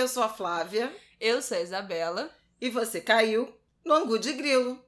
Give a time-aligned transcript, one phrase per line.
[0.00, 0.90] eu sou a Flávia.
[1.20, 2.30] Eu sou a Isabela.
[2.58, 3.54] E você caiu
[3.84, 4.82] no Angu de Grilo.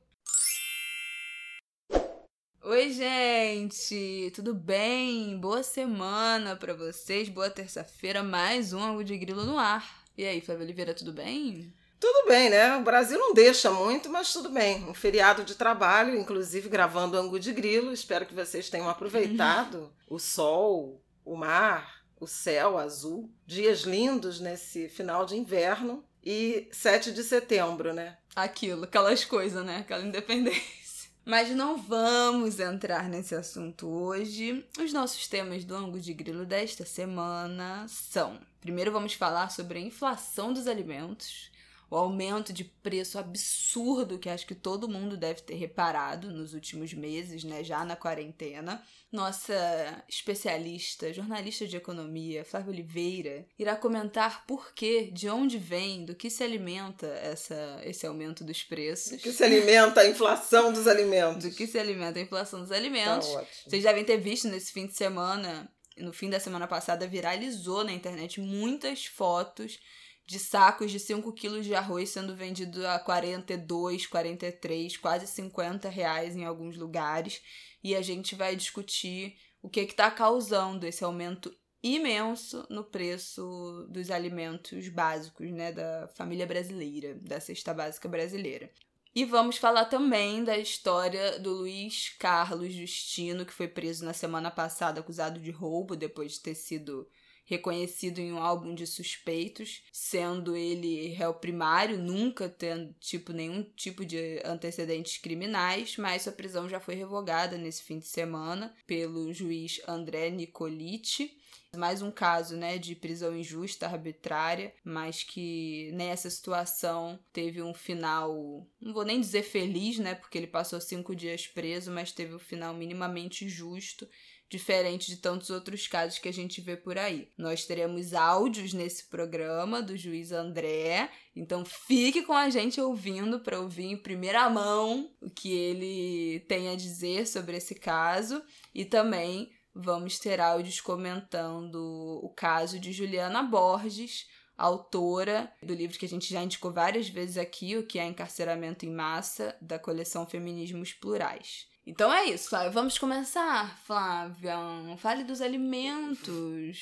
[2.62, 4.32] Oi, gente!
[4.34, 5.38] Tudo bem?
[5.38, 10.02] Boa semana para vocês, boa terça-feira, mais um Angu de Grilo no ar.
[10.16, 11.74] E aí, Flávia Oliveira, tudo bem?
[12.00, 12.76] Tudo bem, né?
[12.76, 14.88] O Brasil não deixa muito, mas tudo bem.
[14.88, 17.92] Um feriado de trabalho, inclusive gravando Angu de Grilo.
[17.92, 23.28] Espero que vocês tenham aproveitado o sol, o mar, o céu azul.
[23.44, 26.04] Dias lindos nesse final de inverno.
[26.24, 28.16] E 7 de setembro, né?
[28.36, 29.78] Aquilo, aquelas coisas, né?
[29.78, 30.62] Aquela independência.
[31.24, 34.64] Mas não vamos entrar nesse assunto hoje.
[34.78, 39.82] Os nossos temas do ângulo de grilo desta semana são: primeiro, vamos falar sobre a
[39.82, 41.51] inflação dos alimentos
[41.92, 46.94] o aumento de preço absurdo que acho que todo mundo deve ter reparado nos últimos
[46.94, 48.82] meses, né, já na quarentena.
[49.12, 56.14] Nossa especialista, jornalista de economia, Flávia Oliveira, irá comentar por que, de onde vem, do
[56.14, 59.12] que se alimenta essa, esse aumento dos preços.
[59.12, 61.44] Do que se alimenta a inflação dos alimentos.
[61.44, 63.30] Do que se alimenta a inflação dos alimentos.
[63.34, 67.84] Tá Vocês devem ter visto nesse fim de semana, no fim da semana passada, viralizou
[67.84, 69.78] na internet muitas fotos
[70.26, 76.36] de sacos de 5 quilos de arroz sendo vendido a 42, 43, quase 50 reais
[76.36, 77.42] em alguns lugares.
[77.82, 84.10] E a gente vai discutir o que está causando esse aumento imenso no preço dos
[84.10, 88.70] alimentos básicos, né, da família brasileira, da cesta básica brasileira.
[89.14, 94.50] E vamos falar também da história do Luiz Carlos Justino, que foi preso na semana
[94.50, 97.06] passada acusado de roubo depois de ter sido
[97.44, 104.04] reconhecido em um álbum de suspeitos, sendo ele réu primário, nunca tendo tipo nenhum tipo
[104.04, 109.80] de antecedentes criminais, mas sua prisão já foi revogada nesse fim de semana pelo juiz
[109.86, 111.38] André Nicoliti.
[111.74, 118.68] Mais um caso, né, de prisão injusta, arbitrária, mas que nessa situação teve um final,
[118.78, 122.38] não vou nem dizer feliz, né, porque ele passou cinco dias preso, mas teve um
[122.38, 124.06] final minimamente justo
[124.52, 127.28] diferente de tantos outros casos que a gente vê por aí.
[127.38, 133.58] Nós teremos áudios nesse programa do juiz André, então fique com a gente ouvindo para
[133.58, 138.42] ouvir em primeira mão o que ele tem a dizer sobre esse caso
[138.74, 146.04] e também vamos ter áudios comentando o caso de Juliana Borges, autora do livro que
[146.04, 150.26] a gente já indicou várias vezes aqui, o que é encarceramento em massa, da coleção
[150.26, 151.71] Feminismos Plurais.
[151.84, 152.50] Então é isso.
[152.72, 154.56] Vamos começar, Flávia.
[154.98, 156.78] Fale dos alimentos.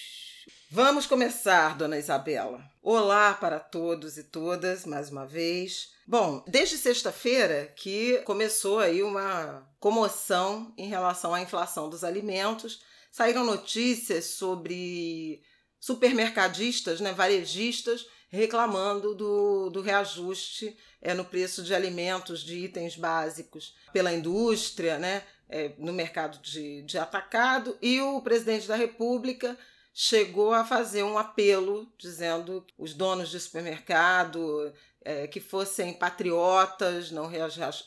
[0.71, 2.63] Vamos começar, dona Isabela.
[2.83, 5.95] Olá para todos e todas, mais uma vez.
[6.07, 12.83] Bom, desde sexta-feira que começou aí uma comoção em relação à inflação dos alimentos.
[13.11, 15.43] Saíram notícias sobre
[15.81, 23.75] supermercadistas, né, varejistas, reclamando do, do reajuste é, no preço de alimentos, de itens básicos
[23.93, 29.59] pela indústria, né, é, no mercado de, de atacado, e o presidente da República
[29.93, 37.11] chegou a fazer um apelo dizendo que os donos de supermercado é, que fossem patriotas
[37.11, 37.29] não,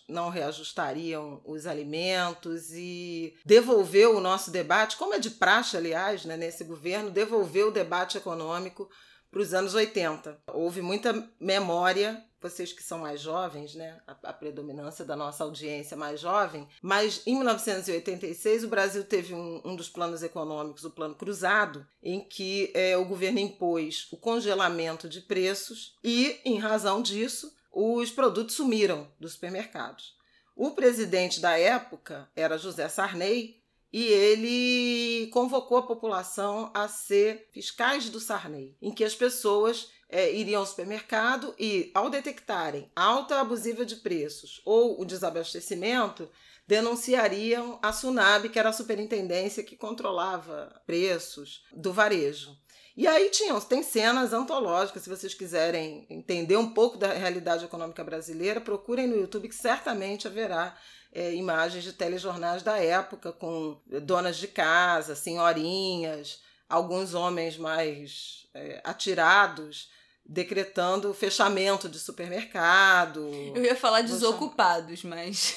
[0.10, 6.36] não reajustariam os alimentos e devolveu o nosso debate, como é de praxe, aliás, né,
[6.36, 8.90] nesse governo, devolveu o debate econômico
[9.34, 10.44] para os anos 80.
[10.54, 14.00] Houve muita memória, vocês que são mais jovens, né?
[14.06, 19.60] A, a, predominância da nossa audiência mais jovem, mas em 1986 o Brasil teve um,
[19.66, 25.10] um dos planos econômicos, o Plano Cruzado, em que é, o governo impôs o congelamento
[25.10, 30.14] de preços e, em razão disso, os produtos sumiram dos supermercados.
[30.56, 33.63] O presidente da época era José Sarney,
[33.94, 40.34] e ele convocou a população a ser fiscais do Sarney, em que as pessoas é,
[40.34, 46.28] iriam ao supermercado e, ao detectarem alta abusiva de preços ou o desabastecimento,
[46.68, 52.58] denunciariam a SUNAB, que era a superintendência que controlava preços do varejo.
[52.96, 58.04] E aí tinham, tem cenas antológicas, se vocês quiserem entender um pouco da realidade econômica
[58.04, 60.78] brasileira, procurem no YouTube que certamente haverá
[61.14, 68.82] é, imagens de telejornais da época, com donas de casa, senhorinhas, alguns homens mais é,
[68.84, 69.90] atirados,
[70.26, 73.30] decretando o fechamento de supermercado.
[73.54, 75.56] Eu ia falar desocupados, mas.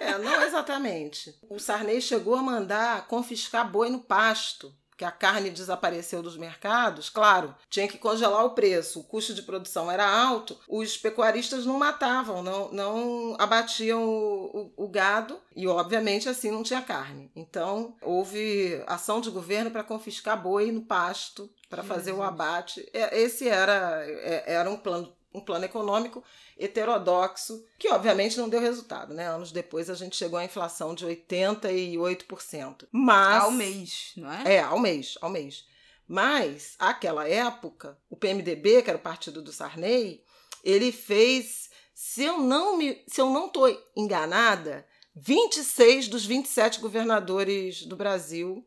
[0.00, 1.34] é, não exatamente.
[1.50, 7.08] O Sarney chegou a mandar confiscar boi no pasto porque a carne desapareceu dos mercados,
[7.08, 11.78] claro, tinha que congelar o preço, o custo de produção era alto, os pecuaristas não
[11.78, 17.30] matavam, não, não abatiam o, o, o gado e, obviamente, assim não tinha carne.
[17.34, 22.86] Então, houve ação de governo para confiscar boi no pasto, para fazer o abate.
[22.92, 26.22] É, esse era, é, era um plano um plano econômico
[26.58, 29.28] heterodoxo, que obviamente não deu resultado, né?
[29.28, 32.88] Anos depois a gente chegou à inflação de 88%.
[32.90, 34.56] Mas ao mês, não é?
[34.56, 35.64] É, ao mês, ao mês.
[36.06, 40.24] Mas, àquela época, o PMDB, que era o partido do Sarney,
[40.64, 44.84] ele fez, se eu não me, se eu não tô enganada,
[45.14, 48.66] 26 dos 27 governadores do Brasil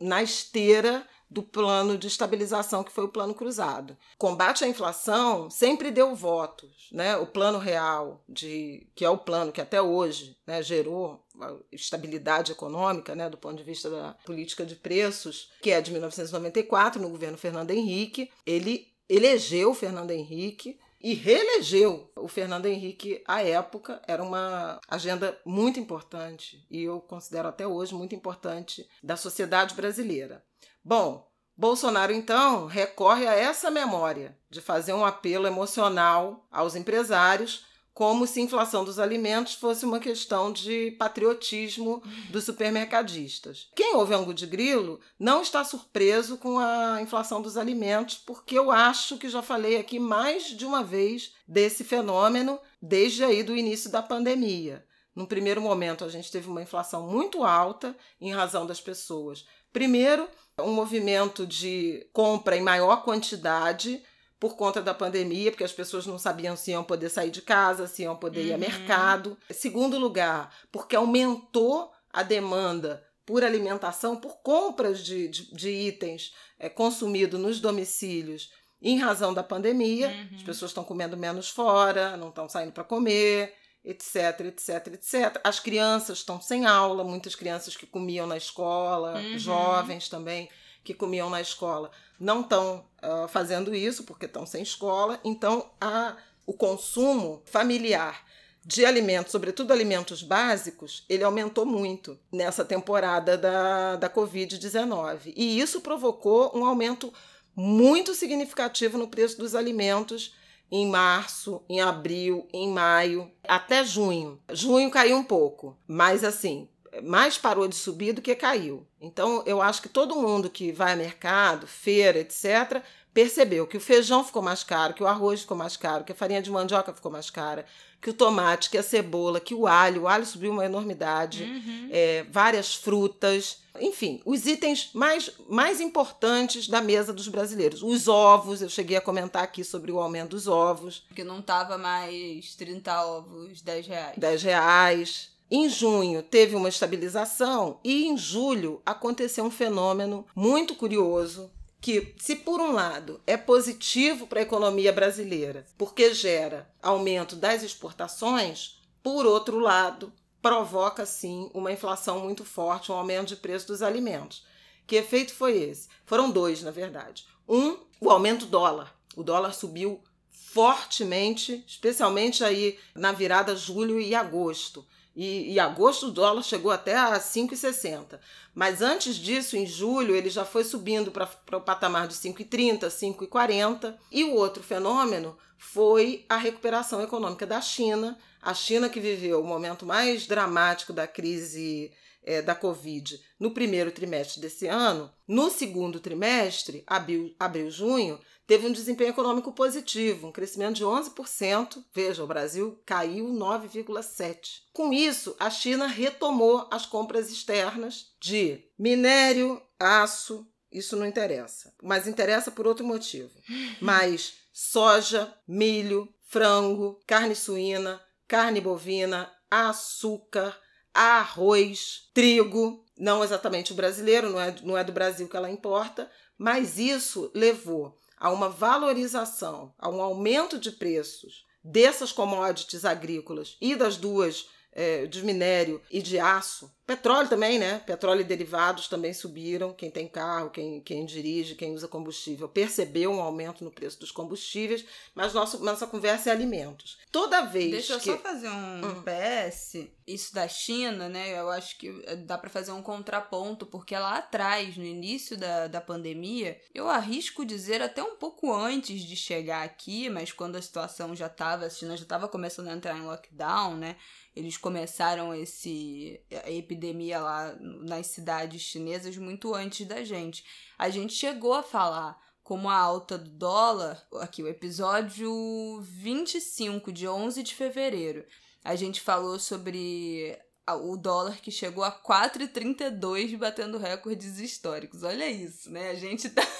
[0.00, 3.96] na esteira do plano de estabilização, que foi o plano cruzado.
[4.18, 7.16] Combate à inflação sempre deu votos, né?
[7.16, 11.24] O plano real, de, que é o plano que até hoje né, gerou
[11.72, 17.00] estabilidade econômica, né, do ponto de vista da política de preços, que é de 1994,
[17.00, 23.42] no governo Fernando Henrique, ele elegeu o Fernando Henrique e reelegeu o Fernando Henrique à
[23.42, 24.00] época.
[24.06, 30.44] Era uma agenda muito importante e eu considero até hoje muito importante da sociedade brasileira.
[30.84, 31.26] Bom,
[31.56, 37.64] Bolsonaro então recorre a essa memória de fazer um apelo emocional aos empresários,
[37.94, 43.68] como se a inflação dos alimentos fosse uma questão de patriotismo dos supermercadistas.
[43.76, 48.70] Quem ouve Angu de Grilo não está surpreso com a inflação dos alimentos, porque eu
[48.70, 53.90] acho que já falei aqui mais de uma vez desse fenômeno desde aí do início
[53.90, 54.84] da pandemia.
[55.14, 59.44] No primeiro momento, a gente teve uma inflação muito alta em razão das pessoas.
[59.70, 60.26] Primeiro,
[60.58, 64.02] um movimento de compra em maior quantidade
[64.38, 67.86] por conta da pandemia, porque as pessoas não sabiam se iam poder sair de casa,
[67.86, 68.46] se iam poder uhum.
[68.46, 69.38] ir ao mercado.
[69.50, 76.68] Segundo lugar, porque aumentou a demanda por alimentação, por compras de, de, de itens é,
[76.68, 78.50] consumidos nos domicílios
[78.82, 80.08] em razão da pandemia.
[80.08, 80.36] Uhum.
[80.36, 85.40] As pessoas estão comendo menos fora, não estão saindo para comer etc, etc, etc.
[85.42, 89.38] As crianças estão sem aula, muitas crianças que comiam na escola, uhum.
[89.38, 90.48] jovens também
[90.84, 95.20] que comiam na escola, não estão uh, fazendo isso porque estão sem escola.
[95.24, 98.24] Então, a, o consumo familiar
[98.64, 105.32] de alimentos, sobretudo alimentos básicos, ele aumentou muito nessa temporada da, da Covid-19.
[105.36, 107.12] E isso provocou um aumento
[107.54, 110.34] muito significativo no preço dos alimentos
[110.72, 114.40] em março, em abril, em maio, até junho.
[114.50, 116.66] Junho caiu um pouco, mas assim,
[117.02, 118.86] mais parou de subir do que caiu.
[118.98, 122.82] Então, eu acho que todo mundo que vai a mercado, feira, etc.,
[123.12, 126.14] percebeu que o feijão ficou mais caro, que o arroz ficou mais caro, que a
[126.14, 127.66] farinha de mandioca ficou mais cara,
[128.02, 131.88] que o tomate, que a cebola, que o alho, o alho subiu uma enormidade, uhum.
[131.92, 137.80] é, várias frutas, enfim, os itens mais, mais importantes da mesa dos brasileiros.
[137.80, 141.06] Os ovos, eu cheguei a comentar aqui sobre o aumento dos ovos.
[141.14, 144.14] Que não tava mais 30 ovos, 10 reais.
[144.18, 145.30] 10 reais.
[145.48, 151.50] Em junho teve uma estabilização e em julho aconteceu um fenômeno muito curioso
[151.82, 157.64] que, se por um lado é positivo para a economia brasileira, porque gera aumento das
[157.64, 163.82] exportações, por outro lado, provoca sim uma inflação muito forte, um aumento de preço dos
[163.82, 164.46] alimentos.
[164.86, 165.88] Que efeito foi esse?
[166.06, 167.26] Foram dois, na verdade.
[167.48, 168.96] Um, o aumento do dólar.
[169.16, 170.00] O dólar subiu
[170.30, 174.86] fortemente, especialmente aí na virada julho e agosto.
[175.14, 178.18] E, em agosto o dólar chegou até a 5,60.
[178.54, 183.94] Mas antes disso, em julho, ele já foi subindo para o patamar de 5,30, 5,40.
[184.10, 188.18] E o outro fenômeno foi a recuperação econômica da China.
[188.40, 191.92] A China que viveu o momento mais dramático da crise
[192.24, 198.66] é, da Covid no primeiro trimestre desse ano, no segundo trimestre, abril, abril junho, teve
[198.66, 201.84] um desempenho econômico positivo, um crescimento de 11%.
[201.94, 204.36] Veja, o Brasil caiu 9,7%.
[204.72, 212.06] Com isso, a China retomou as compras externas de minério, aço, isso não interessa, mas
[212.06, 213.30] interessa por outro motivo.
[213.80, 220.58] Mas soja, milho, frango, carne suína, carne bovina, açúcar,
[220.94, 226.10] arroz, trigo, não exatamente o brasileiro, não é, não é do Brasil que ela importa,
[226.36, 233.74] mas isso levou a uma valorização, a um aumento de preços dessas commodities agrícolas e
[233.74, 236.72] das duas é, de minério e de aço.
[236.86, 237.80] Petróleo também, né?
[237.86, 239.72] Petróleo e derivados também subiram.
[239.72, 244.10] Quem tem carro, quem, quem dirige, quem usa combustível, percebeu um aumento no preço dos
[244.10, 244.84] combustíveis,
[245.14, 246.98] mas nosso, nossa conversa é alimentos.
[247.10, 248.10] Toda vez Deixa que...
[248.10, 249.02] eu só fazer um hum.
[249.02, 251.38] PS isso da China, né?
[251.38, 251.90] Eu acho que
[252.26, 257.44] dá para fazer um contraponto, porque lá atrás, no início da, da pandemia, eu arrisco
[257.44, 261.70] dizer até um pouco antes de chegar aqui, mas quando a situação já estava, a
[261.70, 263.96] China já estava começando a entrar em lockdown, né?
[264.34, 270.44] Eles começaram esse a epidemia lá nas cidades chinesas muito antes da gente.
[270.78, 277.06] A gente chegou a falar como a alta do dólar, aqui o episódio 25 de
[277.06, 278.24] 11 de fevereiro.
[278.64, 280.38] A gente falou sobre
[280.84, 285.02] o dólar que chegou a 4,32 batendo recordes históricos.
[285.02, 285.90] Olha isso, né?
[285.90, 286.42] A gente tá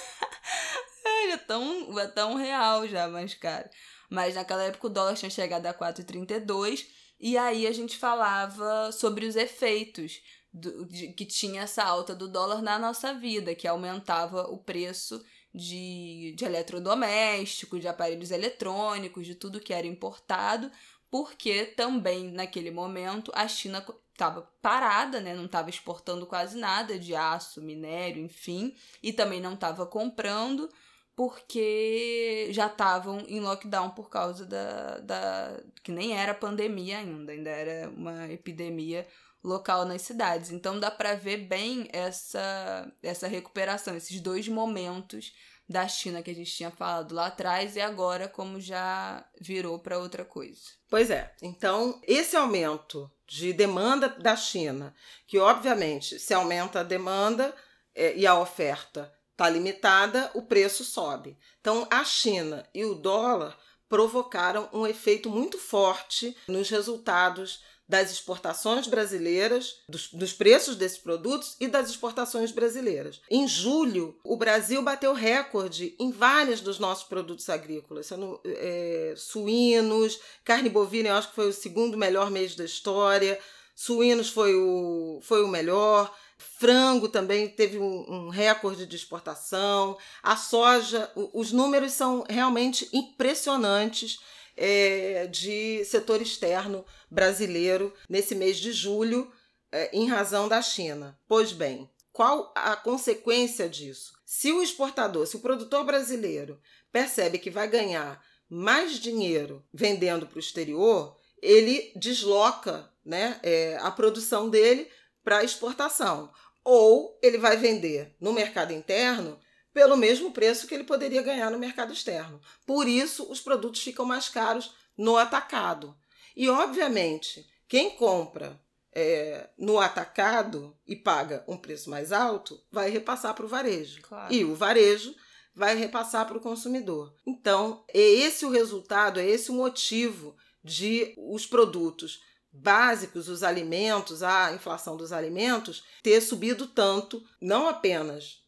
[1.31, 3.69] é tão, é tão real já, mas cara.
[4.09, 6.85] Mas naquela época o dólar tinha chegado a 4,32
[7.19, 10.21] e aí a gente falava sobre os efeitos
[10.53, 15.23] do, de, que tinha essa alta do dólar na nossa vida, que aumentava o preço
[15.53, 20.71] de, de eletrodomésticos, de aparelhos eletrônicos, de tudo que era importado,
[21.13, 25.35] porque também naquele momento a China estava parada, né?
[25.35, 30.67] não estava exportando quase nada de aço, minério, enfim, e também não estava comprando
[31.15, 35.61] porque já estavam em lockdown por causa da, da.
[35.83, 39.07] que nem era pandemia ainda, ainda era uma epidemia
[39.43, 40.49] local nas cidades.
[40.49, 45.31] Então dá para ver bem essa, essa recuperação, esses dois momentos
[45.73, 49.97] da China que a gente tinha falado lá atrás e agora como já virou para
[49.97, 50.61] outra coisa.
[50.87, 51.33] Pois é.
[51.41, 54.93] Então, esse aumento de demanda da China,
[55.25, 57.53] que obviamente se aumenta a demanda
[57.95, 61.35] é, e a oferta está limitada, o preço sobe.
[61.59, 63.57] Então, a China e o dólar
[63.89, 71.55] provocaram um efeito muito forte nos resultados das exportações brasileiras, dos, dos, preços desses produtos
[71.59, 73.21] e das exportações brasileiras.
[73.29, 80.19] Em julho, o Brasil bateu recorde em vários dos nossos produtos agrícolas, sendo é, suínos,
[80.43, 83.37] carne bovina, eu acho que foi o segundo melhor mês da história,
[83.75, 89.97] suínos foi o, foi o melhor, Frango também teve um, um, recorde de exportação.
[90.21, 94.19] A soja, os números são realmente impressionantes
[94.55, 99.31] é, de setor externo brasileiro nesse mês de julho,
[99.71, 101.17] é, em razão da China.
[101.27, 104.13] Pois bem, qual a consequência disso?
[104.25, 106.59] Se o exportador, se o produtor brasileiro
[106.91, 113.89] percebe que vai ganhar mais dinheiro vendendo para o exterior, ele desloca né, é, a
[113.89, 114.87] produção dele
[115.23, 116.31] para exportação.
[116.63, 119.39] Ou ele vai vender no mercado interno
[119.73, 122.39] pelo mesmo preço que ele poderia ganhar no mercado externo.
[122.65, 125.95] Por isso, os produtos ficam mais caros no atacado.
[126.35, 128.59] E, obviamente, quem compra
[128.93, 134.01] é, no atacado e paga um preço mais alto vai repassar para o varejo.
[134.03, 134.33] Claro.
[134.33, 135.15] E o varejo
[135.55, 137.13] vai repassar para o consumidor.
[137.25, 142.21] Então, é esse o resultado, é esse o motivo de os produtos
[142.53, 148.43] básicos, os alimentos, a inflação dos alimentos, ter subido tanto, não apenas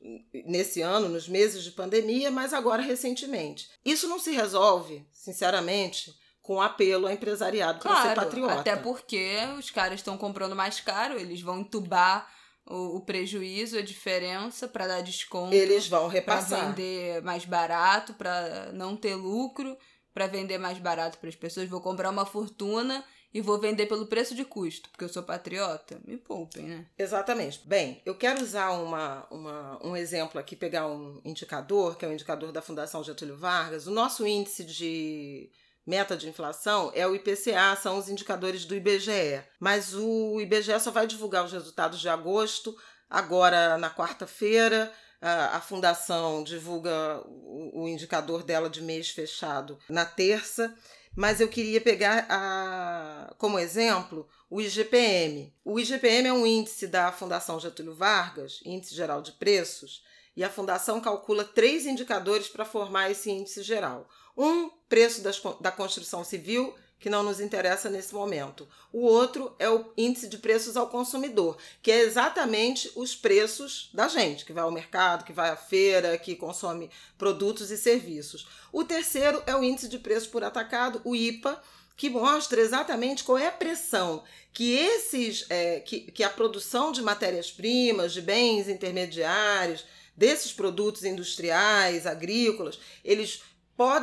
[0.45, 3.67] nesse ano, nos meses de pandemia, mas agora recentemente.
[3.83, 8.59] Isso não se resolve, sinceramente, com apelo ao empresariado claro, para ser patriota.
[8.59, 12.31] Até porque os caras estão comprando mais caro, eles vão entubar
[12.63, 15.55] o, o prejuízo, a diferença para dar desconto.
[15.55, 16.59] Eles vão repassar.
[16.59, 19.75] Para vender mais barato, para não ter lucro,
[20.13, 21.67] para vender mais barato para as pessoas.
[21.67, 23.03] Vou comprar uma fortuna
[23.35, 26.85] e vou vender pelo preço de custo, porque eu sou patriota, me poupem, né?
[26.97, 27.59] Exatamente.
[27.65, 32.13] Bem, eu quero usar uma, uma, um exemplo aqui, pegar um indicador, que é o
[32.13, 33.87] indicador da Fundação Getúlio Vargas.
[33.87, 35.49] O nosso índice de
[35.85, 39.43] meta de inflação é o IPCA, são os indicadores do IBGE.
[39.59, 42.73] Mas o IBGE só vai divulgar os resultados de agosto,
[43.09, 44.89] agora na quarta-feira.
[45.21, 50.73] A, Fundação divulga o indicador dela de mês fechado na terça
[51.15, 55.53] mas eu queria pegar a, como exemplo o IGPM.
[55.63, 60.03] O IGPM é um índice da Fundação Getúlio Vargas, Índice Geral de Preços,
[60.35, 64.09] e a Fundação calcula três indicadores para formar esse índice geral.
[64.37, 68.67] Um, preço das, da construção civil, que não nos interessa nesse momento.
[68.91, 74.07] O outro é o índice de preços ao consumidor, que é exatamente os preços da
[74.07, 78.47] gente, que vai ao mercado, que vai à feira, que consome produtos e serviços.
[78.71, 81.61] O terceiro é o índice de preços por atacado, o IPA,
[81.97, 84.23] que mostra exatamente qual é a pressão
[84.55, 89.85] que esses é, que, que a produção de matérias-primas, de bens intermediários,
[90.15, 93.41] desses produtos industriais, agrícolas, eles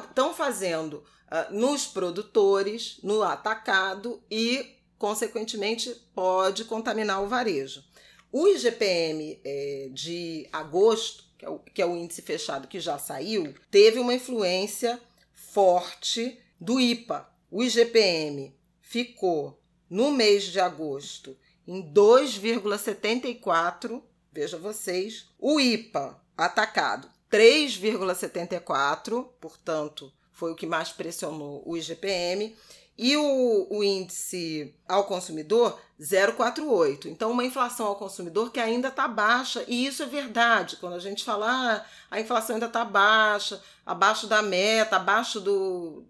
[0.05, 7.83] estão fazendo uh, nos produtores, no atacado e, consequentemente, pode contaminar o varejo.
[8.31, 12.99] O IGPM é, de agosto, que é, o, que é o índice fechado que já
[12.99, 15.01] saiu, teve uma influência
[15.35, 17.29] forte do IPA.
[17.51, 21.37] O IGPM ficou no mês de agosto
[21.67, 30.12] em 2,74, veja vocês, o IPA atacado 3,74, portanto,
[30.43, 32.53] foi o que mais pressionou o IGPM,
[32.99, 37.07] e o, o índice ao consumidor 0,48.
[37.07, 40.79] Então, uma inflação ao consumidor que ainda está baixa, e isso é verdade.
[40.79, 46.05] Quando a gente fala ah, a inflação ainda está baixa, abaixo da meta, abaixo do.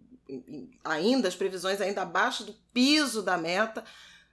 [0.83, 3.85] ainda, as previsões ainda abaixo do piso da meta.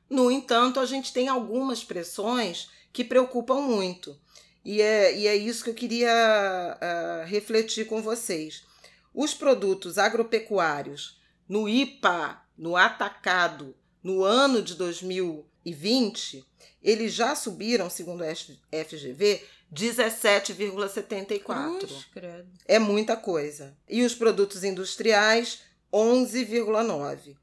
[0.09, 4.17] No entanto, a gente tem algumas pressões que preocupam muito.
[4.63, 8.63] E é, e é isso que eu queria uh, refletir com vocês.
[9.13, 16.45] Os produtos agropecuários no IPA, no atacado, no ano de 2020,
[16.81, 19.41] eles já subiram, segundo a FGV,
[19.73, 22.05] 17,74.
[22.65, 23.77] É muita coisa.
[23.87, 25.61] E os produtos industriais,
[25.93, 27.35] 11,9.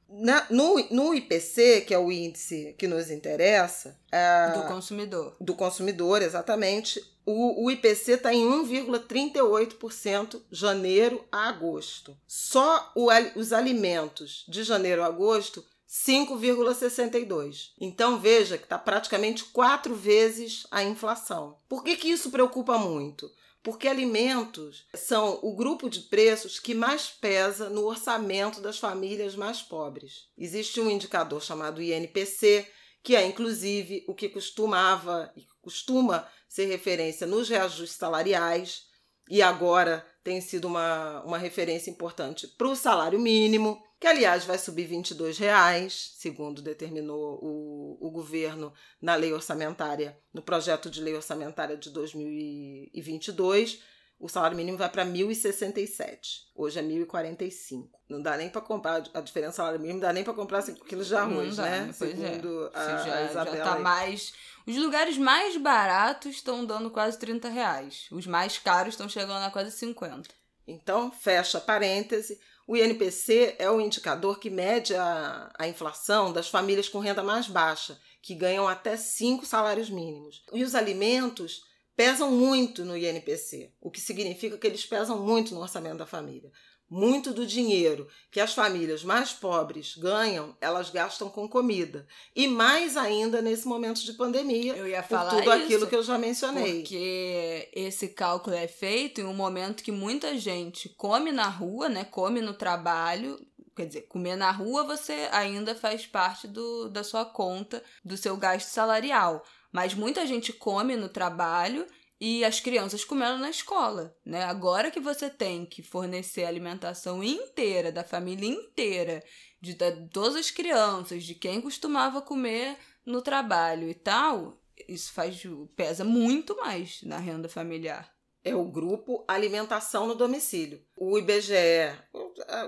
[0.50, 3.98] No, no IPC, que é o índice que nos interessa.
[4.10, 5.36] É, do consumidor.
[5.40, 7.02] Do consumidor, exatamente.
[7.24, 12.16] O, o IPC está em 1,38% janeiro a agosto.
[12.26, 17.70] Só o, os alimentos de janeiro a agosto 5,62.
[17.80, 21.56] Então veja que está praticamente quatro vezes a inflação.
[21.68, 23.30] Por que, que isso preocupa muito?
[23.66, 29.60] Porque alimentos são o grupo de preços que mais pesa no orçamento das famílias mais
[29.60, 30.28] pobres.
[30.38, 32.64] Existe um indicador chamado INPC,
[33.02, 38.84] que é inclusive o que costumava e costuma ser referência nos reajustes salariais
[39.28, 44.58] e agora tem sido uma, uma referência importante para o salário mínimo que aliás vai
[44.58, 51.14] subir 22 reais, segundo determinou o, o governo na lei orçamentária, no projeto de lei
[51.14, 53.80] orçamentária de 2022.
[54.18, 56.46] O salário mínimo vai para 1.067.
[56.54, 57.90] Hoje é 1.045.
[58.08, 60.84] Não dá nem para comprar a diferença salário mínimo, não dá nem para comprar 5
[60.86, 61.88] quilos de arroz, né?
[61.90, 61.92] É.
[61.92, 62.78] Segundo é.
[62.78, 63.56] a, já, Isabela.
[63.58, 64.32] Já tá mais...
[64.66, 68.06] Os lugares mais baratos estão dando quase 30 reais.
[68.10, 70.28] Os mais caros estão chegando a quase 50.
[70.66, 72.40] Então, fecha parêntese.
[72.66, 77.46] O INPC é o indicador que mede a, a inflação das famílias com renda mais
[77.46, 80.42] baixa, que ganham até cinco salários mínimos.
[80.52, 81.62] E os alimentos
[81.94, 86.50] pesam muito no INPC, o que significa que eles pesam muito no orçamento da família.
[86.88, 92.06] Muito do dinheiro que as famílias mais pobres ganham, elas gastam com comida.
[92.34, 95.96] E mais ainda nesse momento de pandemia, eu ia falar por tudo isso, aquilo que
[95.96, 96.80] eu já mencionei.
[96.80, 102.04] Porque esse cálculo é feito em um momento que muita gente come na rua, né?
[102.04, 103.36] Come no trabalho,
[103.76, 108.34] Quer dizer, comer na rua você ainda faz parte do, da sua conta, do seu
[108.34, 109.44] gasto salarial.
[109.70, 111.86] Mas muita gente come no trabalho
[112.20, 114.44] e as crianças comendo na escola, né?
[114.44, 119.22] Agora que você tem que fornecer a alimentação inteira da família inteira,
[119.60, 125.42] de, de todas as crianças, de quem costumava comer no trabalho e tal, isso faz
[125.74, 128.15] pesa muito mais na renda familiar
[128.46, 130.80] é o grupo alimentação no domicílio.
[130.96, 131.92] O IBGE,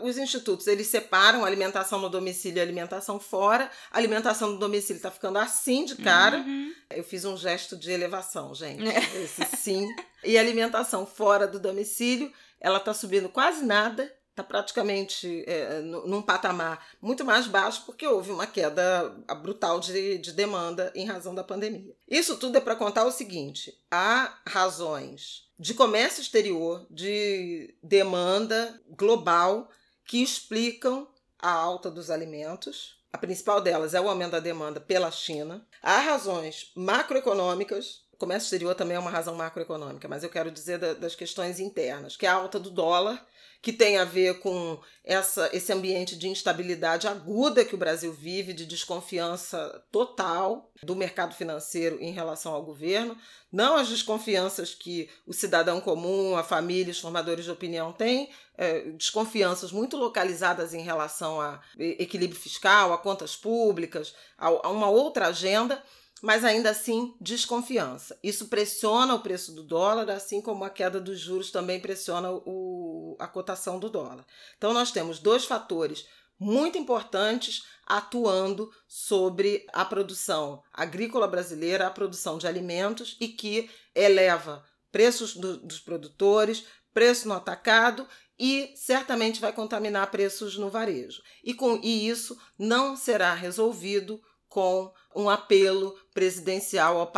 [0.03, 3.71] os institutos, eles separam alimentação no domicílio e alimentação fora.
[3.89, 6.39] A alimentação no domicílio está ficando assim de cara.
[6.39, 6.73] Uhum.
[6.91, 8.89] Eu fiz um gesto de elevação, gente.
[8.89, 9.23] É.
[9.23, 9.87] Esse sim.
[10.25, 16.87] E alimentação fora do domicílio, ela está subindo quase nada está praticamente é, num patamar
[17.03, 19.11] muito mais baixo, porque houve uma queda
[19.43, 21.95] brutal de, de demanda em razão da pandemia.
[22.09, 29.69] Isso tudo é para contar o seguinte: há razões de comércio exterior, de demanda global,
[30.05, 32.97] que explicam a alta dos alimentos.
[33.13, 35.67] A principal delas é o aumento da demanda pela China.
[35.83, 38.07] Há razões macroeconômicas.
[38.19, 42.27] Comércio exterior também é uma razão macroeconômica, mas eu quero dizer das questões internas, que
[42.27, 43.25] é a alta do dólar
[43.61, 48.53] que tem a ver com essa, esse ambiente de instabilidade aguda que o Brasil vive,
[48.53, 53.17] de desconfiança total do mercado financeiro em relação ao governo,
[53.51, 58.91] não as desconfianças que o cidadão comum, a família, os formadores de opinião têm, é,
[58.91, 65.29] desconfianças muito localizadas em relação a equilíbrio fiscal, a contas públicas, a, a uma outra
[65.29, 65.83] agenda
[66.23, 68.19] mas ainda assim desconfiança.
[68.23, 73.17] Isso pressiona o preço do dólar, assim como a queda dos juros também pressiona o,
[73.19, 74.25] a cotação do dólar.
[74.57, 76.07] Então, nós temos dois fatores
[76.39, 84.65] muito importantes atuando sobre a produção agrícola brasileira, a produção de alimentos e que eleva
[84.93, 88.07] preços do, dos produtores, preço no atacado
[88.39, 91.23] e certamente vai contaminar preços no varejo.
[91.43, 97.13] E, com, e isso não será resolvido com um apelo presidencial ao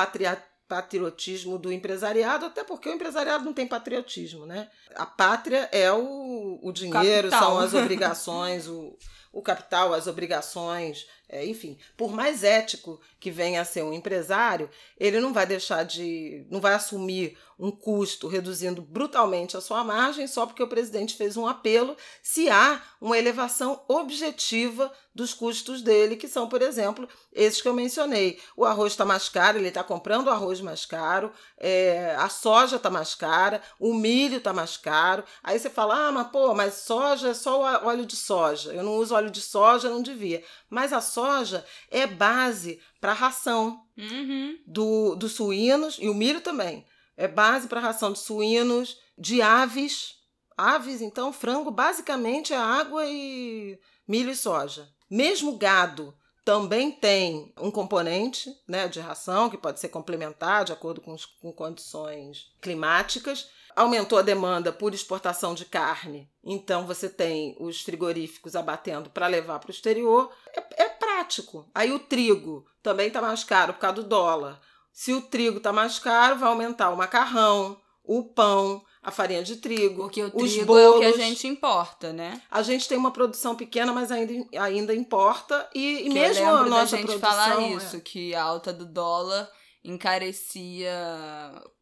[0.66, 4.70] patriotismo do empresariado, até porque o empresariado não tem patriotismo, né?
[4.94, 7.50] A pátria é o, o dinheiro, capital.
[7.50, 8.96] são as obrigações, o,
[9.30, 14.68] o capital, as obrigações é, enfim, por mais ético que venha a ser um empresário,
[14.98, 16.44] ele não vai deixar de.
[16.50, 21.36] não vai assumir um custo reduzindo brutalmente a sua margem só porque o presidente fez
[21.36, 27.60] um apelo, se há uma elevação objetiva dos custos dele, que são, por exemplo, esses
[27.60, 28.40] que eu mencionei.
[28.56, 32.76] O arroz está mais caro, ele está comprando o arroz mais caro, é, a soja
[32.76, 35.24] está mais cara, o milho está mais caro.
[35.42, 38.72] Aí você fala, ah, mas pô, mas soja é só óleo de soja.
[38.72, 40.42] Eu não uso óleo de soja, não devia.
[40.70, 44.56] Mas a soja é base para a ração uhum.
[44.66, 46.86] do, dos suínos e o milho também.
[47.16, 50.14] É base para a ração de suínos, de aves.
[50.56, 54.88] Aves, então, frango basicamente é água e milho e soja.
[55.10, 61.00] Mesmo gado também tem um componente né, de ração que pode ser complementar de acordo
[61.00, 63.48] com, com condições climáticas.
[63.76, 69.58] Aumentou a demanda por exportação de carne, então você tem os frigoríficos abatendo para levar
[69.58, 70.30] para o exterior.
[70.54, 71.68] É, é prático.
[71.74, 74.60] Aí o trigo também está mais caro por causa do dólar.
[74.92, 79.56] Se o trigo está mais caro, vai aumentar o macarrão, o pão, a farinha de
[79.56, 80.82] trigo, Porque o os trigo bolos.
[80.82, 82.42] é o que a gente importa, né?
[82.50, 85.68] A gente tem uma produção pequena, mas ainda, ainda importa.
[85.74, 87.30] E, e mesmo a nossa da gente produção.
[87.30, 89.48] falar é- isso, que a alta do dólar
[89.82, 90.92] encarecia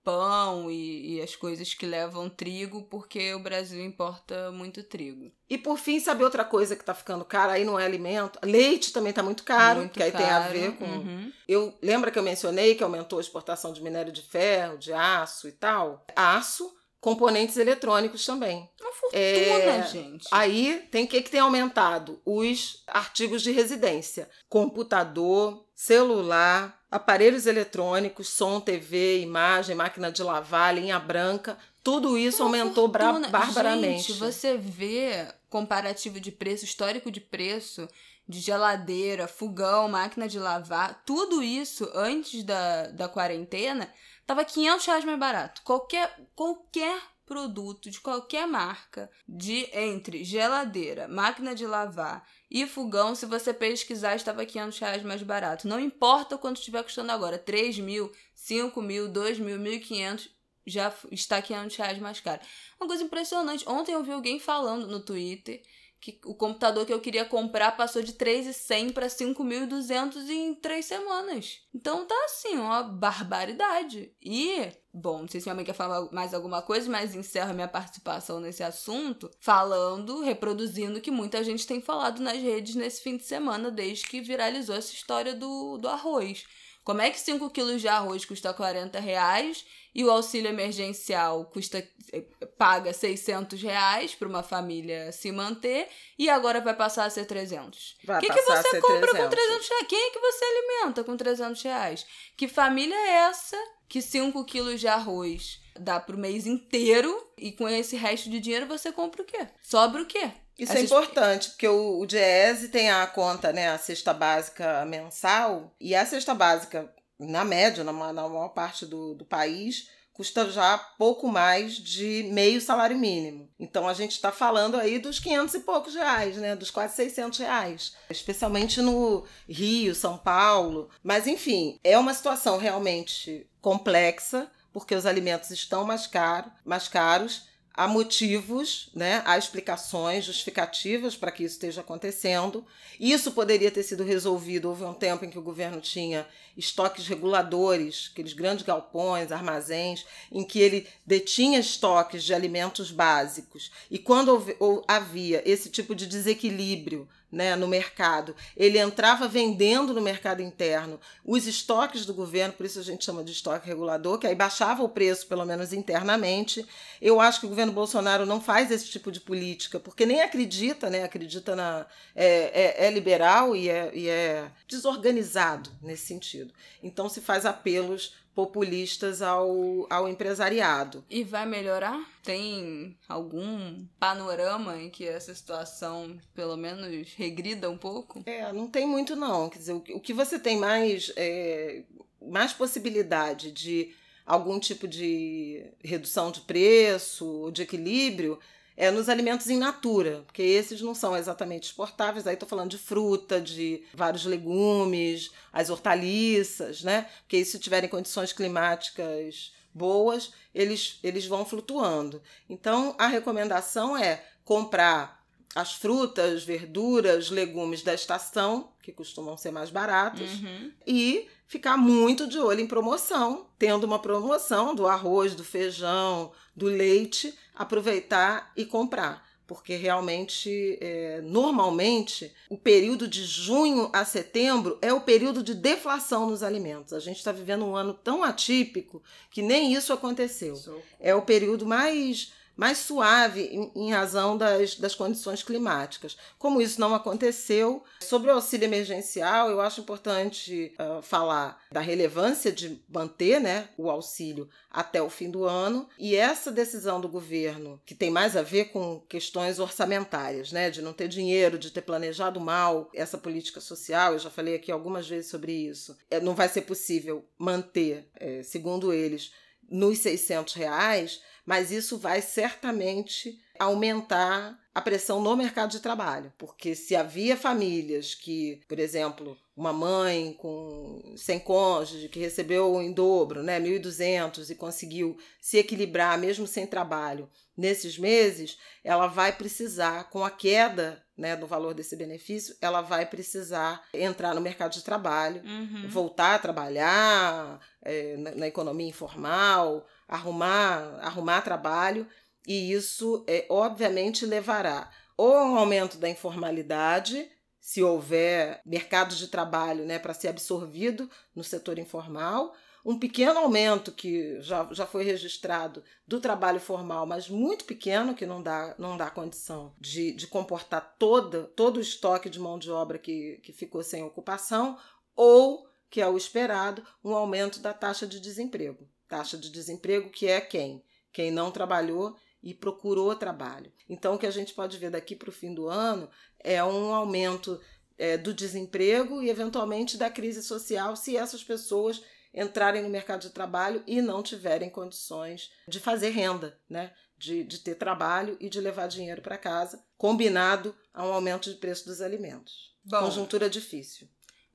[0.09, 5.31] pão e, e as coisas que levam trigo, porque o Brasil importa muito trigo.
[5.51, 7.53] E por fim, sabe outra coisa que tá ficando cara?
[7.53, 8.39] Aí não é alimento.
[8.43, 10.53] Leite também tá muito caro, muito que aí tem a caro.
[10.55, 10.87] ver com.
[10.87, 11.31] Uhum.
[11.47, 15.47] Eu lembra que eu mencionei que aumentou a exportação de minério de ferro, de aço
[15.47, 16.07] e tal?
[16.17, 18.67] Aço, componentes eletrônicos também.
[18.81, 20.27] Uma fortuna, É, gente.
[20.31, 22.19] Aí tem o que, que tem aumentado?
[22.25, 30.99] Os artigos de residência: computador, celular, aparelhos eletrônicos, som, TV, imagem, máquina de lavar, linha
[30.99, 31.59] branca.
[31.83, 33.29] Tudo isso Uma aumentou fortuna.
[33.29, 34.09] barbaramente.
[34.09, 37.89] Gente, você vê comparativo de preço, histórico de preço
[38.29, 43.91] de geladeira, fogão, máquina de lavar, tudo isso antes da, da quarentena
[44.27, 45.63] tava 500 reais mais barato.
[45.65, 53.27] Qualquer, qualquer produto de qualquer marca, de entre geladeira, máquina de lavar e fogão, se
[53.27, 55.69] você pesquisar, estava 500 reais mais barato.
[55.69, 60.31] Não importa quanto estiver custando agora, 3 mil, 5 mil, 2 mil, 1.500,
[60.67, 62.41] já está 500 reais mais caro.
[62.81, 63.69] Uma coisa impressionante.
[63.69, 65.63] Ontem eu vi alguém falando no Twitter
[66.01, 71.61] que o computador que eu queria comprar passou de 3.100 para 5.200 em três semanas.
[71.75, 74.13] Então tá assim, uma barbaridade.
[74.23, 77.69] E, bom, não sei se minha mãe quer falar mais alguma coisa, mas encerro minha
[77.69, 83.17] participação nesse assunto falando, reproduzindo o que muita gente tem falado nas redes nesse fim
[83.17, 86.45] de semana, desde que viralizou essa história do, do arroz.
[86.85, 89.63] Como é que 5 quilos de arroz custa 40 reais
[89.99, 91.79] e o auxílio emergencial custa
[92.13, 92.23] eh,
[92.57, 97.97] paga 600 reais para uma família se manter e agora vai passar a ser 300?
[98.05, 99.31] Vai O que, que você compra com 300.
[99.31, 99.87] 300 reais?
[99.89, 102.07] Quem é que você alimenta com 300 reais?
[102.37, 103.57] Que família é essa
[103.89, 108.67] que 5 quilos de arroz dá pro mês inteiro e com esse resto de dinheiro
[108.69, 109.49] você compra o quê?
[109.61, 110.31] Sobra o quê?
[110.57, 114.85] Isso Essas- é importante, porque o, o Diese tem a conta, né, a cesta básica
[114.87, 120.51] mensal, e a cesta básica, na média, na, na maior parte do, do país, custa
[120.51, 123.49] já pouco mais de meio salário mínimo.
[123.59, 127.39] Então a gente está falando aí dos 500 e poucos reais, né, dos quase 600
[127.39, 130.91] reais, especialmente no Rio, São Paulo.
[131.05, 137.48] Mas enfim, é uma situação realmente complexa, porque os alimentos estão mais, caro, mais caros
[137.79, 142.67] há motivos, né, há explicações justificativas para que isso esteja acontecendo.
[142.99, 144.69] Isso poderia ter sido resolvido.
[144.69, 150.43] Houve um tempo em que o governo tinha estoques reguladores, aqueles grandes galpões, armazéns, em
[150.43, 153.71] que ele detinha estoques de alimentos básicos.
[153.89, 159.93] E quando houve- ou havia esse tipo de desequilíbrio né, no mercado, ele entrava vendendo
[159.93, 164.19] no mercado interno os estoques do governo, por isso a gente chama de estoque regulador,
[164.19, 166.67] que aí baixava o preço, pelo menos internamente.
[167.01, 170.89] Eu acho que o governo Bolsonaro não faz esse tipo de política, porque nem acredita,
[170.89, 171.05] né?
[171.05, 171.87] Acredita na.
[172.15, 176.53] É, é, é liberal e é, e é desorganizado nesse sentido.
[176.83, 181.05] Então se faz apelos populistas ao, ao empresariado.
[181.11, 181.99] E vai melhorar?
[182.23, 188.23] Tem algum panorama em que essa situação, pelo menos, regrida um pouco?
[188.25, 189.49] É, não tem muito não.
[189.49, 191.83] Quer dizer, o que- você tem mais, é,
[192.23, 193.93] mais possibilidade de
[194.25, 198.39] algum tipo de redução de preço, de equilíbrio,
[198.81, 202.29] é nos alimentos in natura, porque esses não são exatamente exportáveis.
[202.29, 207.09] Aí estou falando de fruta, de vários legumes, as hortaliças, né?
[207.23, 212.23] Porque se tiverem condições climáticas boas, eles, eles vão flutuando.
[212.49, 215.19] Então, a recomendação é comprar
[215.55, 220.73] as frutas, verduras, legumes da estação, que costumam ser mais baratos, Uhum.
[220.87, 226.67] e ficar muito de olho em promoção, tendo uma promoção do arroz, do feijão, do
[226.67, 229.27] leite, aproveitar e comprar.
[229.47, 236.29] Porque realmente, é, normalmente, o período de junho a setembro é o período de deflação
[236.29, 236.93] nos alimentos.
[236.93, 240.55] A gente está vivendo um ano tão atípico que nem isso aconteceu
[241.01, 246.17] é o período mais, mais suave em, em razão das, das condições climáticas.
[246.37, 252.51] Como isso não aconteceu, sobre o auxílio emergencial, eu acho importante ah, falar da relevância
[252.51, 257.81] de manter né, o auxílio até o fim do ano e essa decisão do governo,
[257.87, 261.83] que tem mais a ver com questões orçamentárias, né, de não ter dinheiro, de ter
[261.83, 266.35] planejado mal essa política social, eu já falei aqui algumas vezes sobre isso, é, não
[266.35, 269.31] vai ser possível manter, é, segundo eles,
[269.69, 276.33] nos 600 reais, mas isso vai certamente aumentar a pressão no mercado de trabalho.
[276.39, 282.93] Porque se havia famílias que, por exemplo, uma mãe com sem cônjuge que recebeu em
[282.93, 290.09] dobro, né, 1.200 e conseguiu se equilibrar mesmo sem trabalho nesses meses, ela vai precisar,
[290.11, 294.85] com a queda né, do valor desse benefício, ela vai precisar entrar no mercado de
[294.85, 295.89] trabalho, Uhum.
[295.89, 302.07] voltar a trabalhar é, na, na economia informal, arrumar, arrumar trabalho,
[302.47, 307.29] e isso é, obviamente levará ou a um aumento da informalidade,
[307.69, 313.93] se houver mercado de trabalho né, para ser absorvido no setor informal, um pequeno aumento
[313.93, 318.97] que já, já foi registrado do trabalho formal, mas muito pequeno, que não dá, não
[318.97, 323.53] dá condição de, de comportar toda, todo o estoque de mão de obra que, que
[323.53, 324.79] ficou sem ocupação,
[325.15, 328.89] ou, que é o esperado, um aumento da taxa de desemprego.
[329.07, 330.83] Taxa de desemprego que é quem?
[331.13, 332.17] Quem não trabalhou
[332.49, 333.71] e procurou trabalho.
[333.87, 336.09] Então, o que a gente pode ver daqui para o fim do ano
[336.41, 337.61] é um aumento
[337.99, 343.31] é, do desemprego e, eventualmente, da crise social, se essas pessoas entrarem no mercado de
[343.31, 346.95] trabalho e não tiverem condições de fazer renda, né?
[347.19, 351.57] De, de ter trabalho e de levar dinheiro para casa, combinado a um aumento de
[351.57, 352.75] preço dos alimentos.
[352.83, 354.09] Bom, Conjuntura difícil.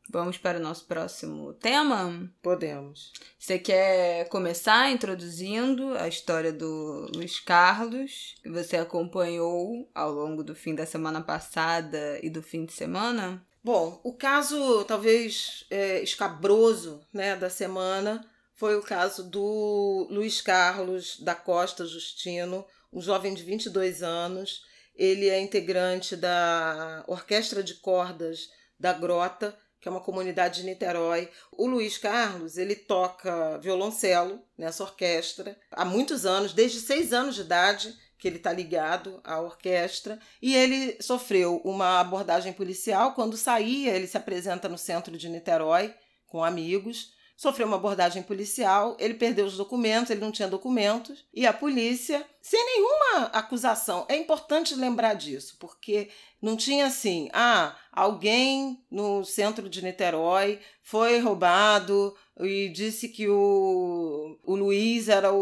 [0.09, 2.29] Vamos para o nosso próximo tema.
[2.41, 3.11] Podemos.
[3.37, 10.55] Você quer começar introduzindo a história do Luiz Carlos, que você acompanhou ao longo do
[10.55, 13.45] fim da semana passada e do fim de semana?
[13.63, 21.19] Bom, o caso talvez é, escabroso né, da semana foi o caso do Luiz Carlos
[21.19, 24.61] da Costa Justino, um jovem de 22 anos.
[24.95, 31.29] Ele é integrante da Orquestra de Cordas da Grota, que é uma comunidade de Niterói.
[31.51, 37.41] O Luiz Carlos, ele toca violoncelo nessa orquestra há muitos anos, desde seis anos de
[37.41, 43.13] idade que ele está ligado à orquestra, e ele sofreu uma abordagem policial.
[43.13, 45.93] Quando saía, ele se apresenta no centro de Niterói
[46.27, 51.45] com amigos, sofreu uma abordagem policial, ele perdeu os documentos, ele não tinha documentos, e
[51.45, 56.09] a polícia, sem nenhuma acusação, é importante lembrar disso, porque
[56.41, 64.39] não tinha assim, ah, alguém no centro de Niterói foi roubado e disse que o,
[64.43, 65.37] o Luiz era o,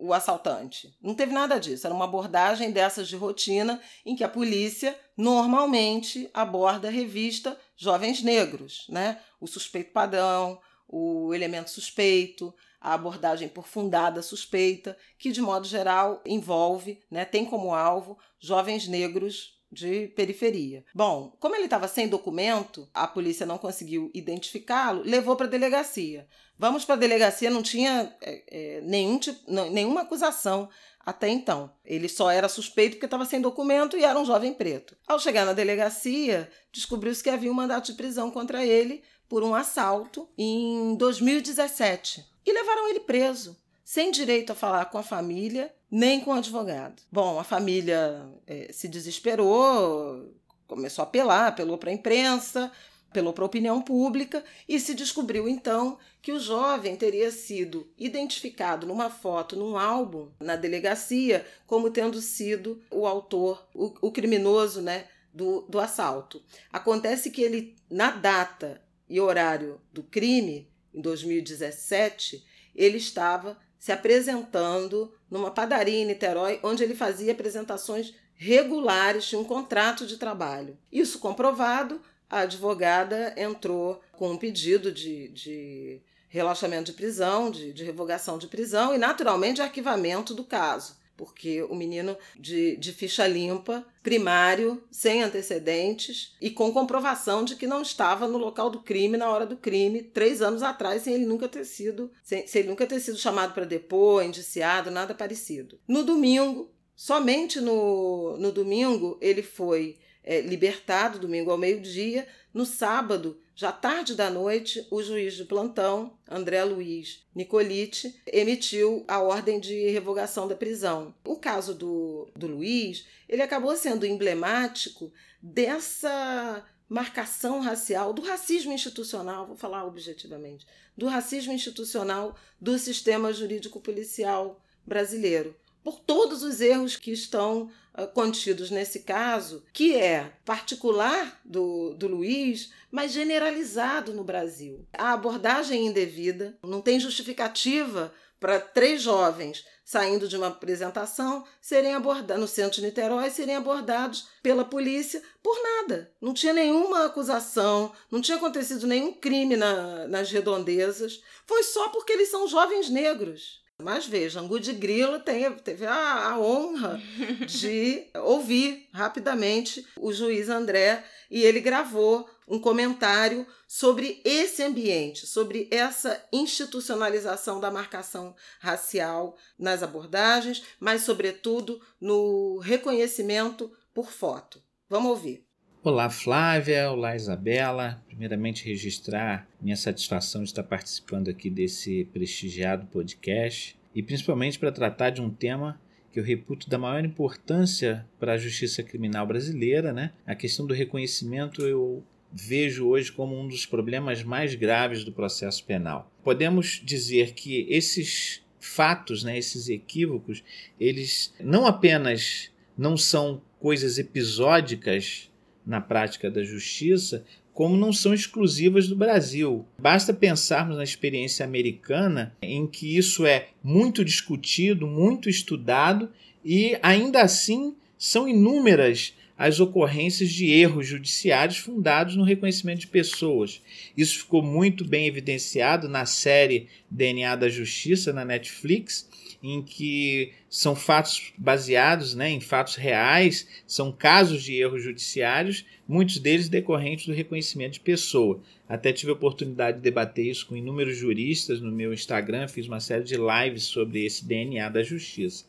[0.00, 0.96] o, o assaltante.
[1.02, 6.30] Não teve nada disso, era uma abordagem dessas de rotina em que a polícia normalmente
[6.32, 9.20] aborda revista jovens negros, né?
[9.38, 16.22] O suspeito padrão, o elemento suspeito, a abordagem por fundada suspeita, que de modo geral
[16.24, 20.84] envolve, né, tem como alvo jovens negros de periferia.
[20.94, 26.26] Bom, como ele estava sem documento, a polícia não conseguiu identificá-lo, levou para a delegacia.
[26.58, 30.70] Vamos para a delegacia, não tinha é, é, nenhum tipo, não, nenhuma acusação
[31.04, 31.70] até então.
[31.84, 34.96] Ele só era suspeito porque estava sem documento e era um jovem preto.
[35.06, 39.54] Ao chegar na delegacia, descobriu-se que havia um mandato de prisão contra ele por um
[39.54, 46.20] assalto em 2017 e levaram ele preso, sem direito a falar com a família nem
[46.20, 47.00] com o advogado.
[47.10, 50.34] Bom, a família eh, se desesperou,
[50.66, 52.72] começou a apelar, apelou para a imprensa,
[53.08, 58.88] apelou para a opinião pública e se descobriu então que o jovem teria sido identificado
[58.88, 65.06] numa foto, num álbum, na delegacia, como tendo sido o autor, o, o criminoso, né,
[65.32, 66.42] do, do assalto.
[66.72, 75.12] Acontece que ele, na data e horário do crime, em 2017, ele estava se apresentando
[75.30, 80.78] numa padaria em Niterói, onde ele fazia apresentações regulares, tinha um contrato de trabalho.
[80.90, 87.84] Isso comprovado, a advogada entrou com um pedido de, de relaxamento de prisão, de, de
[87.84, 90.96] revogação de prisão e, naturalmente, de arquivamento do caso.
[91.16, 97.66] Porque o menino de, de ficha limpa, primário, sem antecedentes e com comprovação de que
[97.66, 101.26] não estava no local do crime na hora do crime, três anos atrás, sem ele
[101.26, 105.78] nunca ter sido, sem, sem ele nunca ter sido chamado para depor, indiciado, nada parecido.
[105.86, 112.26] No domingo, somente no, no domingo, ele foi é, libertado, domingo ao meio-dia.
[112.54, 119.20] No sábado, já tarde da noite, o juiz de plantão, André Luiz Nicolite, emitiu a
[119.20, 121.12] ordem de revogação da prisão.
[121.24, 125.12] O caso do, do Luiz, ele acabou sendo emblemático
[125.42, 130.64] dessa marcação racial, do racismo institucional, vou falar objetivamente,
[130.96, 138.06] do racismo institucional do sistema jurídico policial brasileiro por todos os erros que estão uh,
[138.08, 144.86] contidos nesse caso, que é particular do, do Luiz, mas generalizado no Brasil.
[144.96, 152.40] A abordagem indevida não tem justificativa para três jovens saindo de uma apresentação serem abordados
[152.40, 156.10] no centro de Niterói serem abordados pela polícia por nada.
[156.20, 161.22] Não tinha nenhuma acusação, não tinha acontecido nenhum crime na, nas redondezas.
[161.46, 163.62] Foi só porque eles são jovens negros.
[163.84, 166.98] Mas veja, Angu de Grilo tem, teve a, a honra
[167.46, 175.68] de ouvir rapidamente o juiz André e ele gravou um comentário sobre esse ambiente, sobre
[175.70, 184.62] essa institucionalização da marcação racial nas abordagens, mas, sobretudo, no reconhecimento por foto.
[184.88, 185.43] Vamos ouvir.
[185.84, 186.90] Olá, Flávia.
[186.90, 188.02] Olá, Isabela.
[188.06, 195.10] Primeiramente, registrar minha satisfação de estar participando aqui desse prestigiado podcast e principalmente para tratar
[195.10, 195.78] de um tema
[196.10, 200.12] que eu reputo da maior importância para a justiça criminal brasileira, né?
[200.26, 205.62] A questão do reconhecimento eu vejo hoje como um dos problemas mais graves do processo
[205.66, 206.10] penal.
[206.22, 210.42] Podemos dizer que esses fatos, né, esses equívocos,
[210.80, 215.30] eles não apenas não são coisas episódicas
[215.66, 219.64] na prática da justiça, como não são exclusivas do Brasil.
[219.78, 226.10] Basta pensarmos na experiência americana, em que isso é muito discutido, muito estudado
[226.44, 233.60] e ainda assim são inúmeras as ocorrências de erros judiciários fundados no reconhecimento de pessoas.
[233.96, 239.08] Isso ficou muito bem evidenciado na série DNA da Justiça na Netflix,
[239.46, 246.18] em que são fatos baseados né, em fatos reais, são casos de erros judiciários, muitos
[246.18, 248.40] deles decorrentes do reconhecimento de pessoa.
[248.66, 252.80] Até tive a oportunidade de debater isso com inúmeros juristas no meu Instagram, fiz uma
[252.80, 255.44] série de lives sobre esse DNA da justiça.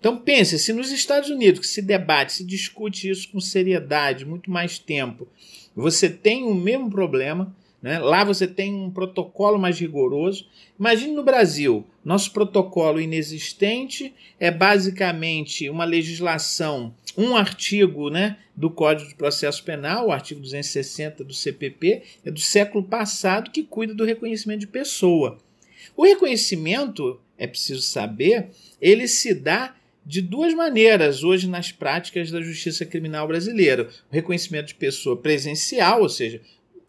[0.00, 4.50] Então pense, se nos Estados Unidos que se debate, se discute isso com seriedade, muito
[4.50, 5.28] mais tempo,
[5.74, 7.98] você tem o mesmo problema, né?
[7.98, 10.46] Lá você tem um protocolo mais rigoroso.
[10.78, 19.08] Imagine no Brasil, nosso protocolo inexistente é basicamente uma legislação, um artigo né, do Código
[19.08, 24.04] de Processo Penal, o artigo 260 do CPP, é do século passado, que cuida do
[24.04, 25.38] reconhecimento de pessoa.
[25.96, 28.48] O reconhecimento, é preciso saber,
[28.80, 29.74] ele se dá
[30.06, 36.02] de duas maneiras hoje nas práticas da justiça criminal brasileira: o reconhecimento de pessoa presencial,
[36.02, 36.40] ou seja,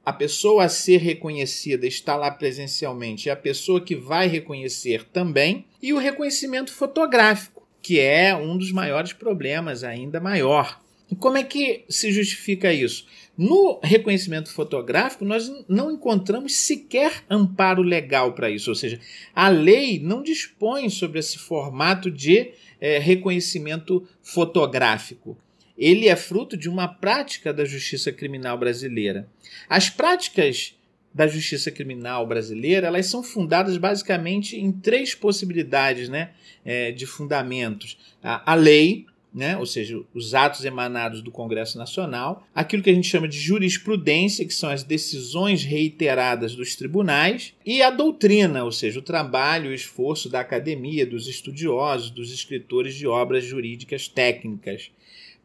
[0.08, 5.65] a pessoa a ser reconhecida está lá presencialmente e a pessoa que vai reconhecer também,
[5.84, 10.82] e o reconhecimento fotográfico, que é um dos maiores problemas, ainda maior.
[11.12, 13.06] E como é que se justifica isso?
[13.38, 19.02] No reconhecimento fotográfico, nós não encontramos sequer amparo legal para isso, ou seja,
[19.36, 25.38] a lei não dispõe sobre esse formato de é, reconhecimento fotográfico
[25.78, 29.30] ele é fruto de uma prática da justiça criminal brasileira.
[29.70, 30.76] As práticas
[31.13, 36.32] da justiça criminal brasileira elas são fundadas basicamente em três possibilidades né,
[36.63, 42.48] é, de fundamentos: a, a lei, né, ou seja, os atos emanados do Congresso Nacional,
[42.56, 47.82] aquilo que a gente chama de jurisprudência, que são as decisões reiteradas dos tribunais, e
[47.82, 52.96] a doutrina, ou seja, o trabalho e o esforço da academia, dos estudiosos, dos escritores
[52.96, 54.92] de obras jurídicas técnicas.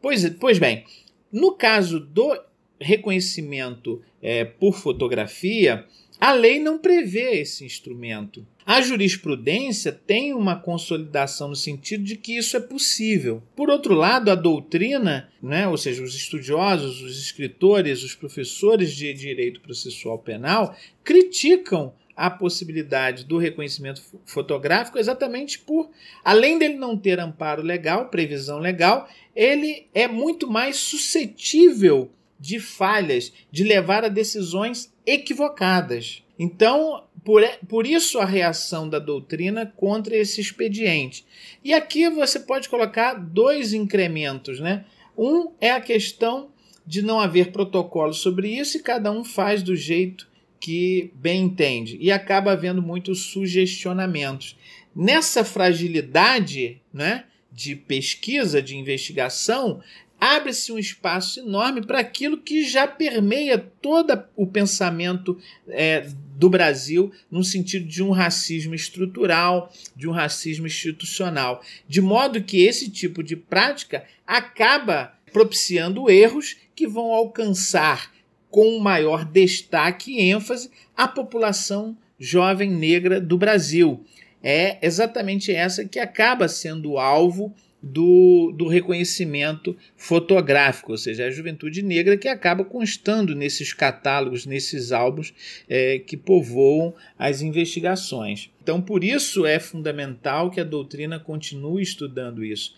[0.03, 0.83] Pois, pois bem,
[1.31, 2.37] no caso do
[2.77, 5.85] reconhecimento é, por fotografia,
[6.19, 8.45] a lei não prevê esse instrumento.
[8.65, 13.41] A jurisprudência tem uma consolidação no sentido de que isso é possível.
[13.55, 19.13] Por outro lado, a doutrina, né, ou seja, os estudiosos, os escritores, os professores de
[19.13, 25.89] direito processual penal, criticam a possibilidade do reconhecimento fotográfico exatamente por,
[26.23, 33.31] além dele não ter amparo legal, previsão legal, ele é muito mais suscetível de falhas,
[33.51, 36.23] de levar a decisões equivocadas.
[36.37, 41.25] Então, por, por isso a reação da doutrina contra esse expediente.
[41.63, 44.85] E aqui você pode colocar dois incrementos, né?
[45.17, 46.49] Um é a questão
[46.85, 50.27] de não haver protocolo sobre isso e cada um faz do jeito
[50.63, 54.57] que bem entende e acaba havendo muitos sugestionamentos.
[54.95, 59.81] Nessa fragilidade né, de pesquisa, de investigação,
[60.17, 65.37] abre-se um espaço enorme para aquilo que já permeia todo o pensamento
[65.67, 66.07] é,
[66.37, 71.61] do Brasil no sentido de um racismo estrutural, de um racismo institucional.
[71.89, 78.12] De modo que esse tipo de prática acaba propiciando erros que vão alcançar
[78.53, 84.05] com maior destaque e ênfase a população jovem negra do Brasil.
[84.43, 87.51] É exatamente essa que acaba sendo alvo
[87.81, 94.91] do, do reconhecimento fotográfico, ou seja, a juventude negra que acaba constando nesses catálogos, nesses
[94.91, 95.33] álbuns
[95.67, 98.51] é, que povoam as investigações.
[98.61, 102.75] Então, por isso é fundamental que a doutrina continue estudando isso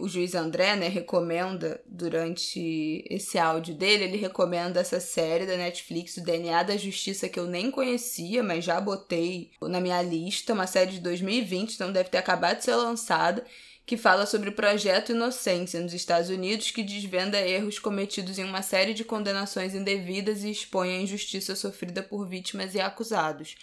[0.00, 6.16] o juiz André, né, recomenda durante esse áudio dele, ele recomenda essa série da Netflix,
[6.16, 10.66] o DNA da Justiça, que eu nem conhecia, mas já botei na minha lista, uma
[10.66, 13.44] série de 2020, então deve ter acabado de ser lançada,
[13.86, 18.62] que fala sobre o projeto Inocência nos Estados Unidos, que desvenda erros cometidos em uma
[18.62, 23.56] série de condenações indevidas e expõe a injustiça sofrida por vítimas e acusados.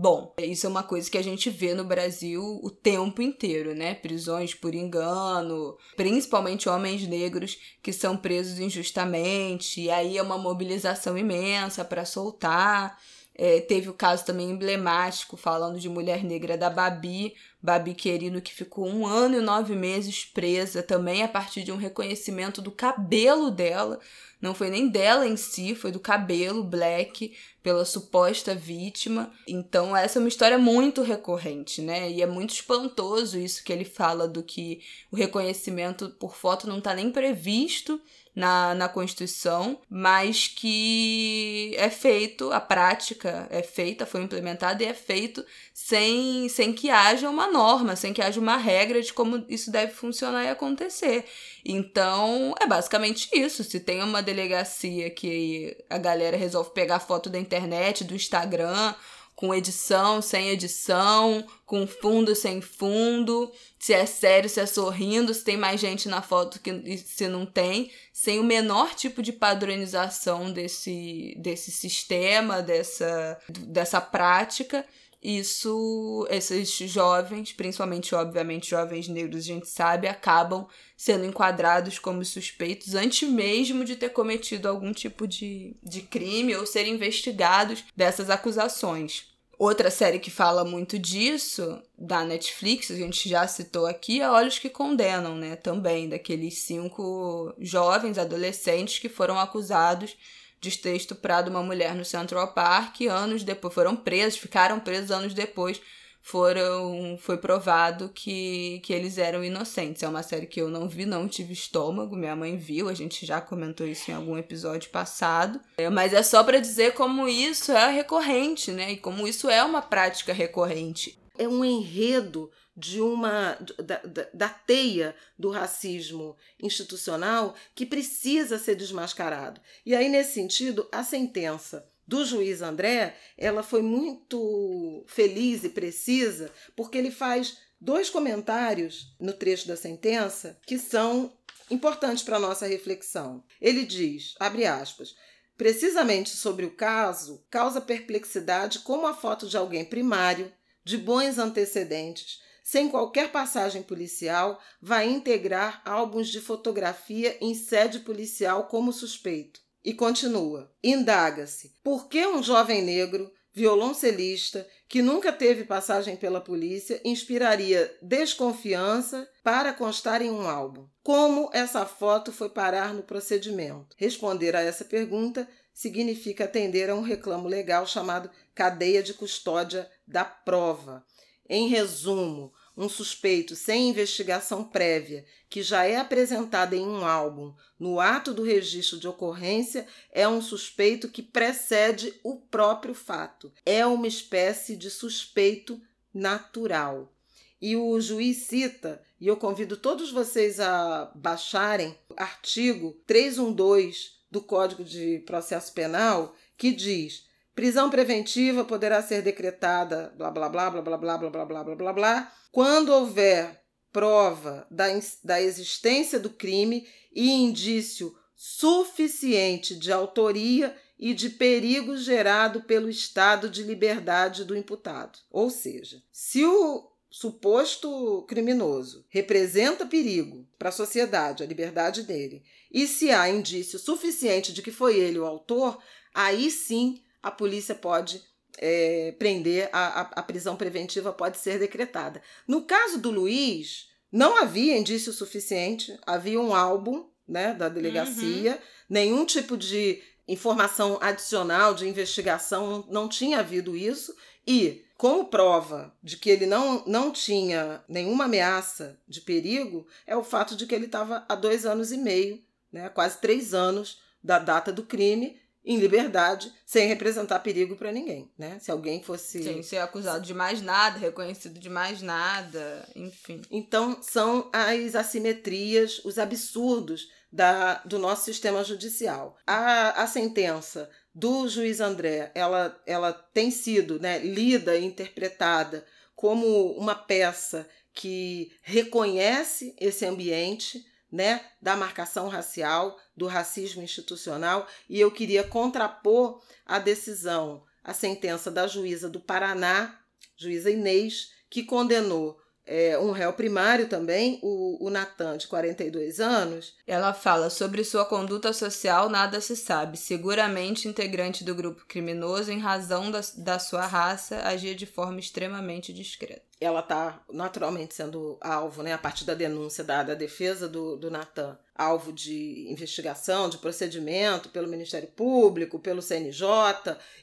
[0.00, 3.96] Bom, isso é uma coisa que a gente vê no Brasil o tempo inteiro, né?
[3.96, 11.18] Prisões por engano, principalmente homens negros que são presos injustamente, e aí é uma mobilização
[11.18, 12.96] imensa para soltar.
[13.40, 18.52] É, teve o caso também emblemático, falando de mulher negra da Babi, Babi Querino, que
[18.52, 23.48] ficou um ano e nove meses presa, também a partir de um reconhecimento do cabelo
[23.48, 24.00] dela.
[24.40, 27.32] Não foi nem dela em si, foi do cabelo black
[27.62, 29.30] pela suposta vítima.
[29.46, 32.10] Então, essa é uma história muito recorrente, né?
[32.10, 34.80] E é muito espantoso isso que ele fala do que
[35.12, 38.00] o reconhecimento por foto não está nem previsto
[38.38, 44.94] na, na Constituição, mas que é feito, a prática é feita, foi implementada e é
[44.94, 49.72] feito sem, sem que haja uma norma, sem que haja uma regra de como isso
[49.72, 51.24] deve funcionar e acontecer.
[51.64, 53.64] Então, é basicamente isso.
[53.64, 58.94] Se tem uma delegacia que a galera resolve pegar foto da internet, do Instagram,
[59.38, 65.44] com edição, sem edição, com fundo, sem fundo, se é sério, se é sorrindo, se
[65.44, 70.52] tem mais gente na foto que se não tem, sem o menor tipo de padronização
[70.52, 74.84] desse, desse sistema, dessa, dessa prática.
[75.20, 80.66] Isso, esses jovens, principalmente, obviamente, jovens negros, a gente sabe, acabam
[80.96, 86.64] sendo enquadrados como suspeitos antes mesmo de ter cometido algum tipo de, de crime ou
[86.64, 89.26] serem investigados dessas acusações.
[89.58, 94.60] Outra série que fala muito disso, da Netflix, a gente já citou aqui, é Olhos
[94.60, 95.56] que Condenam, né?
[95.56, 100.16] Também, daqueles cinco jovens adolescentes que foram acusados
[100.60, 105.34] de ter estuprado uma mulher no Central Park anos depois foram presos, ficaram presos anos
[105.34, 105.80] depois
[106.20, 110.02] foram foi provado que, que eles eram inocentes.
[110.02, 113.24] É uma série que eu não vi, não tive estômago, minha mãe viu, a gente
[113.24, 115.58] já comentou isso em algum episódio passado.
[115.78, 118.92] É, mas é só para dizer como isso é recorrente, né?
[118.92, 121.18] E como isso é uma prática recorrente.
[121.38, 128.76] É um enredo de uma da, da, da, teia do racismo institucional que precisa ser
[128.76, 129.60] desmascarado.
[129.84, 136.52] E aí, nesse sentido, a sentença do juiz André, ela foi muito feliz e precisa,
[136.76, 141.36] porque ele faz dois comentários no trecho da sentença que são
[141.68, 143.42] importantes para a nossa reflexão.
[143.60, 145.16] Ele diz, abre aspas,
[145.56, 150.52] precisamente sobre o caso, causa perplexidade como a foto de alguém primário,
[150.84, 152.40] de bons antecedentes,
[152.70, 159.58] sem qualquer passagem policial, vai integrar álbuns de fotografia em sede policial como suspeito.
[159.82, 167.00] E continua: indaga-se por que um jovem negro, violoncelista, que nunca teve passagem pela polícia,
[167.02, 170.86] inspiraria desconfiança para constar em um álbum.
[171.02, 173.96] Como essa foto foi parar no procedimento?
[173.96, 180.22] Responder a essa pergunta significa atender a um reclamo legal chamado cadeia de custódia da
[180.22, 181.02] prova.
[181.48, 187.98] Em resumo, um suspeito sem investigação prévia, que já é apresentado em um álbum no
[187.98, 193.52] ato do registro de ocorrência, é um suspeito que precede o próprio fato.
[193.66, 195.82] É uma espécie de suspeito
[196.14, 197.12] natural.
[197.60, 204.84] E o juiz cita, e eu convido todos vocês a baixarem, artigo 312 do Código
[204.84, 207.27] de Processo Penal, que diz
[207.58, 211.74] prisão preventiva poderá ser decretada, blá blá blá blá blá blá blá blá blá blá
[211.74, 214.86] blá blá, quando houver prova da,
[215.24, 223.50] da existência do crime e indício suficiente de autoria e de perigo gerado pelo estado
[223.50, 225.18] de liberdade do imputado.
[225.28, 232.86] Ou seja, se o suposto criminoso representa perigo para a sociedade, a liberdade dele, e
[232.86, 235.82] se há indício suficiente de que foi ele o autor,
[236.14, 238.22] aí sim a polícia pode
[238.58, 242.22] é, prender, a, a, a prisão preventiva pode ser decretada.
[242.46, 248.58] No caso do Luiz, não havia indício suficiente, havia um álbum né, da delegacia, uhum.
[248.88, 254.14] nenhum tipo de informação adicional de investigação, não tinha havido isso,
[254.46, 260.24] e como prova de que ele não, não tinha nenhuma ameaça de perigo, é o
[260.24, 262.42] fato de que ele estava há dois anos e meio,
[262.72, 268.30] né, quase três anos da data do crime, em liberdade, sem representar perigo para ninguém,
[268.38, 268.58] né?
[268.60, 273.42] Se alguém fosse sem ser acusado de mais nada, reconhecido de mais nada, enfim.
[273.50, 279.36] Então são as assimetrias, os absurdos da, do nosso sistema judicial.
[279.46, 285.84] A, a sentença do juiz André, ela, ela tem sido né, lida e interpretada
[286.14, 295.00] como uma peça que reconhece esse ambiente né, da marcação racial, do racismo institucional, e
[295.00, 299.98] eu queria contrapor a decisão, a sentença da juíza do Paraná,
[300.36, 302.38] juíza Inês, que condenou
[302.68, 306.74] é, um réu primário também, o, o Natan, de 42 anos.
[306.86, 309.96] Ela fala sobre sua conduta social, nada se sabe.
[309.96, 315.94] Seguramente integrante do grupo criminoso, em razão da, da sua raça, agia de forma extremamente
[315.94, 316.42] discreta.
[316.60, 321.10] Ela está naturalmente sendo alvo, né, a partir da denúncia da, da defesa do, do
[321.10, 326.46] Natan, alvo de investigação, de procedimento pelo Ministério Público, pelo CNJ,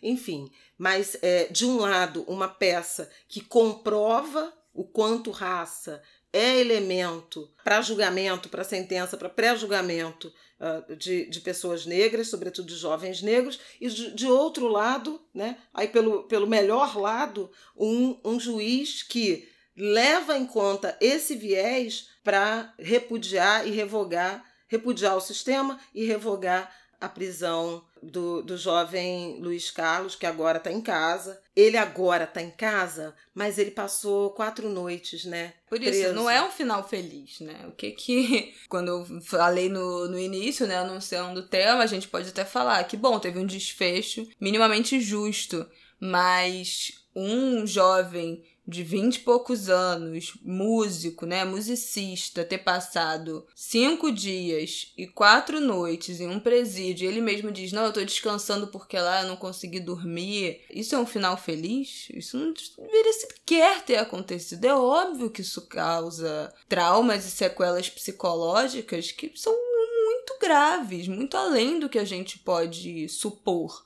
[0.02, 0.50] enfim.
[0.78, 6.02] Mas, é, de um lado, uma peça que comprova o quanto raça
[6.32, 12.76] é elemento para julgamento, para sentença, para pré-julgamento uh, de, de pessoas negras, sobretudo de
[12.76, 18.38] jovens negros, e de, de, outro lado, né, aí pelo, pelo melhor lado, um, um
[18.38, 19.48] juiz que
[19.78, 26.70] leva em conta esse viés para repudiar e revogar, repudiar o sistema e revogar
[27.06, 31.42] a prisão do, do jovem Luiz Carlos, que agora está em casa.
[31.56, 35.54] Ele agora está em casa, mas ele passou quatro noites, né?
[35.70, 36.14] Por isso, preso.
[36.14, 37.66] não é um final feliz, né?
[37.68, 38.54] O que que.
[38.70, 42.84] Quando eu falei no, no início, né, anunciando o tema, a gente pode até falar
[42.84, 45.66] que, bom, teve um desfecho minimamente justo,
[46.00, 54.92] mas um jovem de vinte e poucos anos, músico, né, musicista, ter passado cinco dias
[54.98, 59.22] e quatro noites em um presídio, ele mesmo diz: Não, eu tô descansando porque lá
[59.22, 60.62] eu não consegui dormir.
[60.70, 62.08] Isso é um final feliz?
[62.14, 64.66] Isso não deveria sequer ter acontecido.
[64.66, 71.80] É óbvio que isso causa traumas e sequelas psicológicas que são muito graves, muito além
[71.80, 73.86] do que a gente pode supor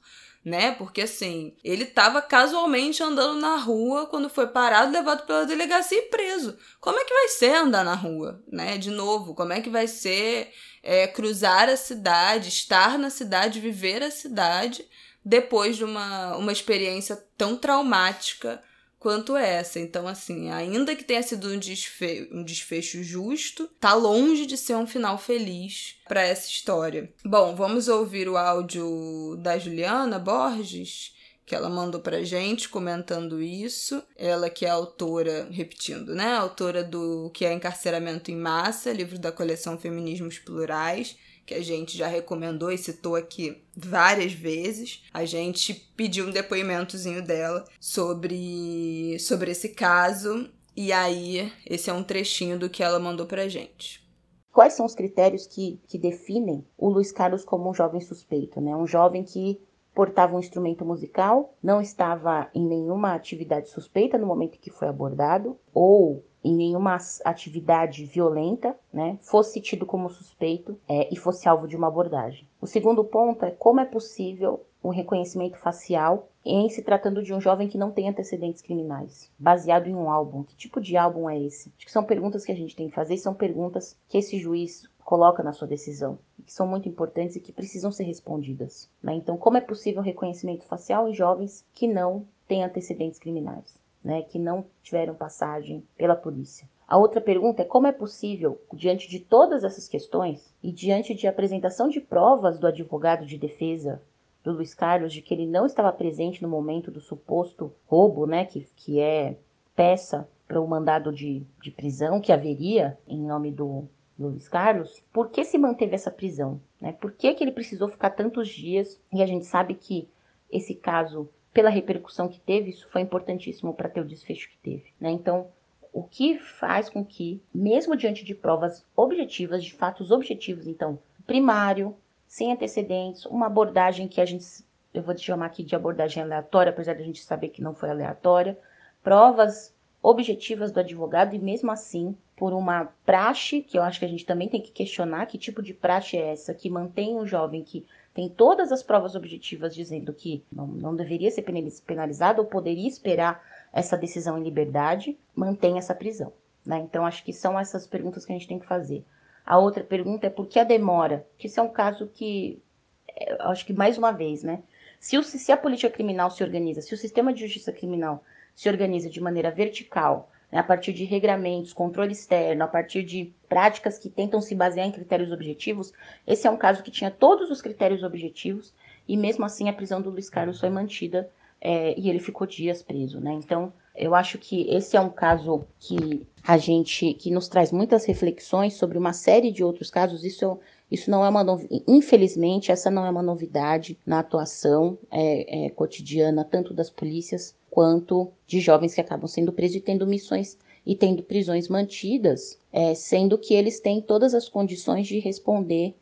[0.50, 0.72] né?
[0.72, 6.10] Porque assim, ele tava casualmente andando na rua quando foi parado, levado pela delegacia e
[6.10, 6.58] preso.
[6.82, 8.78] Como é que vai ser andar na rua, né?
[8.78, 14.02] De novo, como é que vai ser é, cruzar a cidade, estar na cidade, viver
[14.02, 14.86] a cidade
[15.24, 18.62] depois de uma, uma experiência tão traumática
[19.00, 19.80] quanto essa.
[19.80, 24.76] Então, assim, ainda que tenha sido um, desfe um desfecho justo, tá longe de ser
[24.76, 27.12] um final feliz para essa história.
[27.24, 34.04] Bom, vamos ouvir o áudio da Juliana Borges que ela mandou pra gente comentando isso.
[34.16, 36.36] Ela que é autora, repetindo, né?
[36.36, 41.18] Autora do que é Encarceramento em Massa, livro da coleção Feminismos Plurais
[41.50, 45.04] que a gente já recomendou e citou aqui várias vezes.
[45.12, 50.47] A gente pediu um depoimentozinho dela sobre, sobre esse caso.
[50.78, 54.08] E aí, esse é um trechinho do que ela mandou pra gente.
[54.54, 58.62] Quais são os critérios que, que definem o Luiz Carlos como um jovem suspeito?
[58.62, 58.76] Né?
[58.76, 59.60] Um jovem que
[59.95, 65.58] portava um instrumento musical, não estava em nenhuma atividade suspeita no momento que foi abordado,
[65.74, 71.76] ou em nenhuma atividade violenta, né, fosse tido como suspeito é, e fosse alvo de
[71.76, 72.48] uma abordagem.
[72.62, 77.42] O segundo ponto é como é possível o reconhecimento facial em se tratando de um
[77.42, 80.44] jovem que não tem antecedentes criminais, baseado em um álbum.
[80.44, 81.72] Que tipo de álbum é esse?
[81.78, 84.90] Acho que são perguntas que a gente tem que fazer, são perguntas que esse juiz
[85.04, 88.90] coloca na sua decisão, que são muito importantes e que precisam ser respondidas.
[89.02, 89.16] Né?
[89.16, 93.78] Então, como é possível o reconhecimento facial em jovens que não têm antecedentes criminais?
[94.10, 96.68] Né, que não tiveram passagem pela polícia.
[96.88, 101.28] A outra pergunta é como é possível, diante de todas essas questões e diante de
[101.28, 104.01] apresentação de provas do advogado de defesa
[104.43, 108.45] do Luiz Carlos de que ele não estava presente no momento do suposto roubo, né,
[108.45, 109.38] que, que é
[109.76, 113.84] peça para o mandado de, de prisão que haveria em nome do,
[114.18, 116.60] do Luiz Carlos, por que se manteve essa prisão?
[116.82, 116.93] Né?
[116.93, 118.99] Por que, que ele precisou ficar tantos dias?
[119.14, 120.10] E a gente sabe que
[120.51, 124.93] esse caso, pela repercussão que teve, isso foi importantíssimo para ter o desfecho que teve.
[125.00, 125.10] Né?
[125.12, 125.47] Então,
[125.91, 131.95] o que faz com que, mesmo diante de provas objetivas, de fatos objetivos, então, primário,
[132.28, 134.45] sem antecedentes, uma abordagem que a gente,
[134.93, 137.89] eu vou chamar aqui de abordagem aleatória, apesar de a gente saber que não foi
[137.89, 138.58] aleatória,
[139.04, 144.10] provas objetivas do advogado e mesmo assim, por uma praxe, que eu acho que a
[144.10, 147.64] gente também tem que questionar, que tipo de praxe é essa que mantém um jovem
[147.64, 147.86] que
[148.20, 151.45] tem todas as provas objetivas dizendo que não, não deveria ser
[151.86, 153.41] penalizado ou poderia esperar
[153.72, 156.34] essa decisão em liberdade, mantém essa prisão.
[156.65, 156.80] Né?
[156.80, 159.05] Então, acho que são essas perguntas que a gente tem que fazer.
[159.45, 161.26] A outra pergunta é por que a demora?
[161.38, 162.61] Que isso é um caso que,
[163.07, 164.63] é, acho que mais uma vez, né?
[164.99, 168.22] Se, o, se a política criminal se organiza, se o sistema de justiça criminal
[168.53, 173.32] se organiza de maneira vertical, né, a partir de regramentos, controle externo, a partir de
[173.50, 175.91] práticas que tentam se basear em critérios objetivos,
[176.26, 178.74] esse é um caso que tinha todos os critérios objetivos
[179.08, 181.30] e mesmo assim a prisão do Luiz Carlos foi mantida
[181.60, 183.34] é, e ele ficou dias preso, né?
[183.34, 188.06] Então, eu acho que esse é um caso que a gente que nos traz muitas
[188.06, 190.24] reflexões sobre uma série de outros casos.
[190.24, 190.58] Isso,
[190.89, 191.43] isso não é uma.
[191.86, 198.32] Infelizmente, essa não é uma novidade na atuação é, é, cotidiana, tanto das polícias quanto
[198.47, 203.38] de jovens que acabam sendo presos e tendo missões e tendo prisões mantidas, é, sendo
[203.38, 205.95] que eles têm todas as condições de responder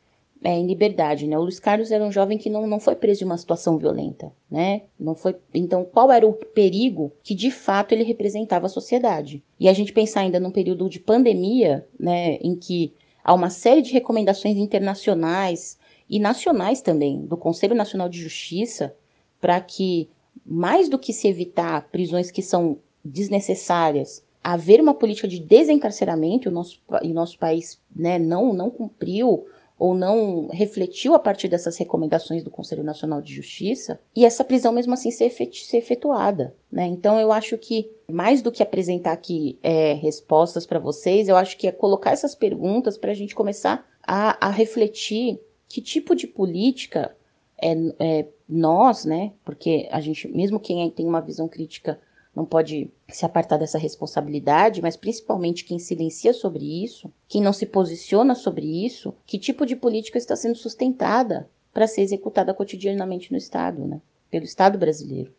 [0.43, 1.38] é, em liberdade, né?
[1.38, 4.32] O Luiz Carlos era um jovem que não, não foi preso em uma situação violenta,
[4.49, 4.84] né?
[4.99, 5.36] Não foi.
[5.53, 9.43] Então, qual era o perigo que de fato ele representava à sociedade?
[9.59, 13.82] E a gente pensar ainda num período de pandemia, né, em que há uma série
[13.82, 15.78] de recomendações internacionais
[16.09, 18.95] e nacionais também do Conselho Nacional de Justiça
[19.41, 20.09] para que
[20.45, 24.23] mais do que se evitar prisões que são desnecessárias,
[24.54, 29.45] haver uma política de desencarceramento, o nosso, e o nosso país né, não, não cumpriu
[29.78, 34.72] ou não refletiu a partir dessas recomendações do Conselho Nacional de Justiça, e essa prisão
[34.72, 36.56] mesmo assim ser, ser efetuada.
[36.72, 36.88] Né?
[36.88, 41.58] Então eu acho que, mais do que apresentar aqui é, respostas para vocês, eu acho
[41.58, 46.26] que é colocar essas perguntas para a gente começar a, a refletir que tipo de
[46.26, 47.14] política
[47.62, 49.34] é, é, nós, né?
[49.43, 52.00] Porque a gente, mesmo quem tem uma visão crítica,
[52.38, 57.66] não pode se apartar dessa responsabilidade, mas principalmente quem silencia sobre isso, quem não se
[57.66, 63.40] posiciona sobre isso, que tipo de política está sendo sustentada para ser executada cotidianamente no
[63.40, 64.00] Estado, né?
[64.30, 65.34] Pelo Estado brasileiro.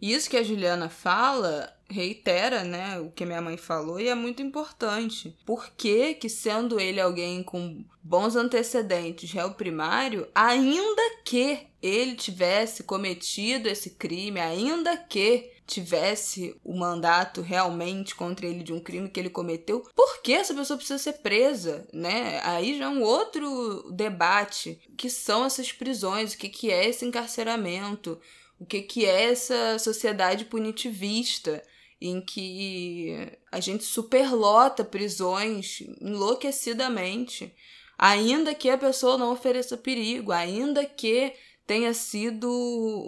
[0.00, 4.40] Isso que a Juliana fala reitera, né, o que minha mãe falou e é muito
[4.40, 5.36] importante.
[5.44, 12.84] Por que que sendo ele alguém com bons antecedentes, réu primário, ainda que ele tivesse
[12.84, 19.18] cometido esse crime, ainda que tivesse o mandato realmente contra ele de um crime que
[19.18, 22.40] ele cometeu, por que essa pessoa precisa ser presa, né?
[22.42, 27.04] Aí já é um outro debate, que são essas prisões, o que, que é esse
[27.04, 28.20] encarceramento,
[28.58, 31.62] o que, que é essa sociedade punitivista
[32.00, 33.16] em que
[33.50, 37.54] a gente superlota prisões enlouquecidamente,
[37.98, 41.32] ainda que a pessoa não ofereça perigo, ainda que
[41.66, 42.48] tenha sido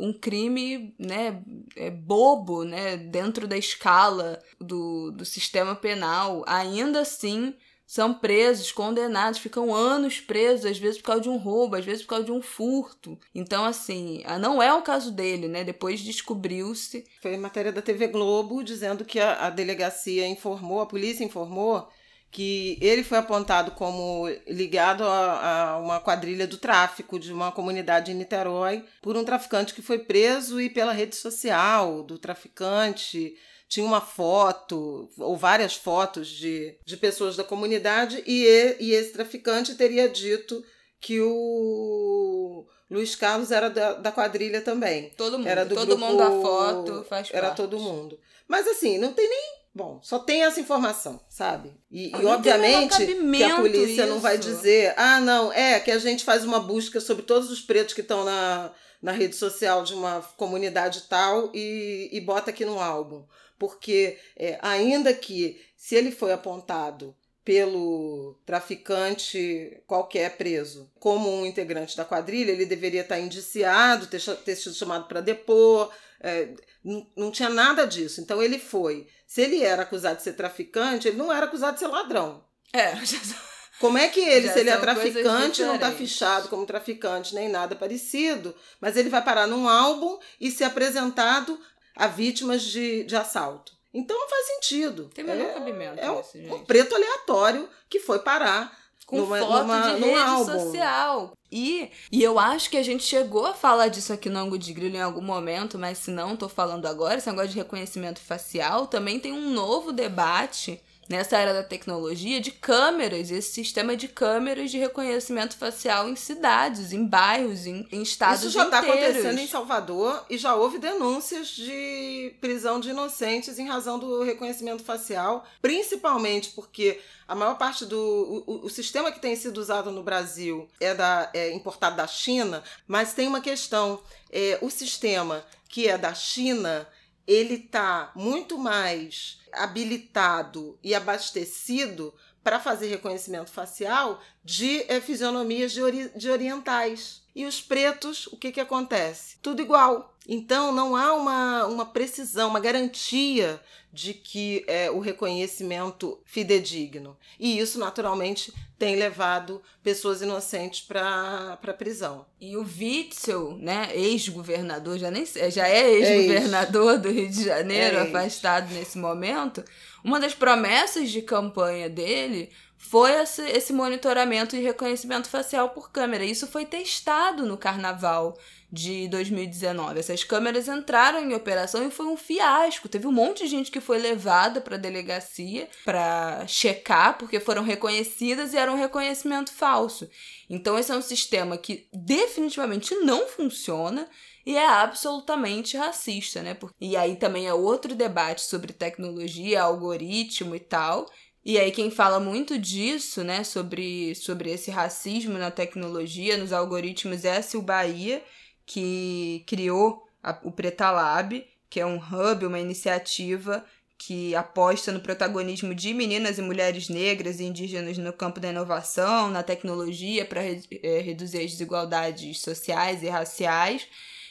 [0.01, 1.43] um crime né,
[1.75, 7.55] é, bobo né, dentro da escala do, do sistema penal, ainda assim
[7.87, 12.03] são presos, condenados, ficam anos presos, às vezes por causa de um roubo, às vezes
[12.03, 13.17] por causa de um furto.
[13.33, 15.63] Então, assim, não é o caso dele, né?
[15.63, 17.07] Depois descobriu-se.
[17.23, 21.89] Foi matéria da TV Globo dizendo que a, a delegacia informou, a polícia informou
[22.37, 28.13] que ele foi apontado como ligado a, a, uma quadrilha do tráfico de uma comunidade
[28.13, 33.35] em Niterói por um traficante que foi preso e pela rede social do traficante
[33.71, 39.75] tinha uma foto ou várias fotos de, de pessoas da comunidade e, e esse traficante
[39.75, 40.63] teria dito
[41.01, 45.09] que o Luiz Carlos era da, da quadrilha também.
[45.17, 45.49] Todo mundo.
[45.49, 47.57] Era do todo grupo, mundo a foto faz Era parte.
[47.57, 48.21] todo mundo.
[48.47, 51.71] Mas assim, não tem nem Bom, só tem essa informação, sabe?
[51.91, 54.07] E, e obviamente que a polícia isso.
[54.07, 57.61] não vai dizer, ah, não, é que a gente faz uma busca sobre todos os
[57.61, 58.73] pretos que estão na,
[59.03, 63.23] na rede social de uma comunidade tal e, e bota aqui no álbum.
[63.59, 67.15] Porque, é, ainda que se ele foi apontado
[67.45, 74.57] pelo traficante qualquer preso como um integrante da quadrilha, ele deveria estar indiciado, ter, ter
[74.57, 75.93] sido chamado para depor.
[76.19, 76.49] É,
[76.87, 78.21] não, não tinha nada disso.
[78.21, 79.09] Então ele foi.
[79.27, 82.45] Se ele era acusado de ser traficante, ele não era acusado de ser ladrão.
[82.73, 82.93] É.
[83.81, 87.47] Como é que ele, Já se ele é traficante, não está fichado como traficante nem
[87.47, 91.61] nada parecido, mas ele vai parar num álbum e ser apresentado
[91.95, 93.75] a vítimas de, de assalto.
[93.93, 95.11] Então não faz sentido.
[95.15, 98.75] Tem menor é, cabimento é um, isso, um preto aleatório que foi parar
[99.07, 100.45] com numa- foto numa- de rede álbum.
[100.45, 101.33] social.
[101.51, 104.73] E, e eu acho que a gente chegou a falar disso aqui no Ângulo de
[104.73, 108.89] Grilo em algum momento, mas se não, tô falando agora, esse negócio de reconhecimento facial,
[108.89, 114.71] também tem um novo debate nessa era da tecnologia de câmeras, esse sistema de câmeras
[114.71, 118.81] de reconhecimento facial em cidades, em bairros, em, em estados Isso já está
[119.13, 124.83] acontecendo em Salvador e já houve denúncias de prisão de inocentes em razão do reconhecimento
[124.85, 127.99] facial, principalmente porque a maior parte do
[128.47, 132.07] o, o- o sistema que tem sido usado no Brasil é, da, é importado da
[132.07, 134.01] China, mas tem uma questão:
[134.31, 136.87] é, o sistema que é da China
[137.27, 145.83] ele está muito mais habilitado e abastecido para fazer reconhecimento facial de eh, fisionomias de,
[145.83, 147.23] ori- de orientais.
[147.35, 149.37] E os pretos, o que, que acontece?
[149.43, 150.15] Tudo igual.
[150.29, 153.61] Então, não há uma, uma precisão, uma garantia
[153.97, 157.17] de que é o reconhecimento fidedigno.
[157.41, 162.27] E isso, naturalmente, tem levado pessoas inocentes para a prisão.
[162.39, 168.01] E o Witzel, né, ex-governador, já, nem, já é ex-governador do Rio de Janeiro, É
[168.03, 168.15] ex.
[168.15, 169.65] afastado nesse momento,
[170.05, 172.51] uma das promessas de campanha dele
[172.91, 176.25] foi esse, esse monitoramento e reconhecimento facial por câmera.
[176.25, 178.39] Isso foi testado no carnaval
[178.71, 179.99] de 2019.
[179.99, 182.89] Essas câmeras entraram em operação e foi um fiasco.
[182.89, 188.53] Teve um monte de gente que foi levada para delegacia para checar, porque foram reconhecidas
[188.53, 190.09] e era um reconhecimento falso.
[190.49, 194.09] Então, esse é um sistema que definitivamente não funciona
[194.45, 196.57] e é absolutamente racista, né?
[196.81, 201.11] E aí também é outro debate sobre tecnologia, algoritmo e tal.
[201.49, 207.25] E aí quem fala muito disso, né, sobre, sobre esse racismo na tecnologia, nos algoritmos,
[207.25, 208.21] é a Sil Bahia,
[208.67, 213.65] que criou a- o Preta Lab, que é um hub, uma iniciativa
[213.97, 219.31] que aposta no protagonismo de meninas e mulheres negras e indígenas no campo da inovação,
[219.31, 223.87] na tecnologia, para reduzir as desigualdades sociais e raciais.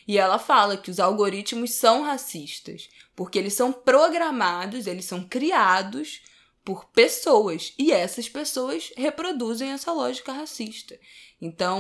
[0.06, 6.20] E ela fala que os algoritmos são racistas, porque eles são programados, eles são criados
[6.66, 11.00] por pessoas, e essas pessoas reproduzem essa lógica racista.
[11.40, 11.80] Então,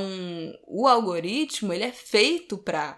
[0.67, 2.97] o algoritmo ele é feito para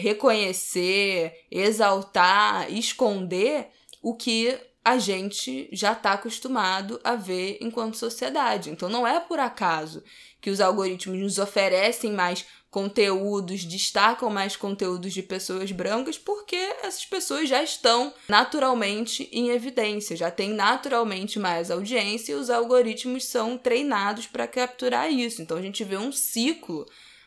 [0.00, 3.68] reconhecer, exaltar, esconder
[4.02, 8.68] o que a gente já está acostumado a ver enquanto sociedade.
[8.68, 10.02] Então, não é por acaso
[10.40, 17.04] que os algoritmos nos oferecem mais conteúdos, destacam mais conteúdos de pessoas brancas, porque essas
[17.04, 23.58] pessoas já estão naturalmente em evidência, já têm naturalmente mais audiência e os algoritmos são
[23.58, 25.42] treinados para capturar isso.
[25.42, 26.86] Então a gente vê um ciclo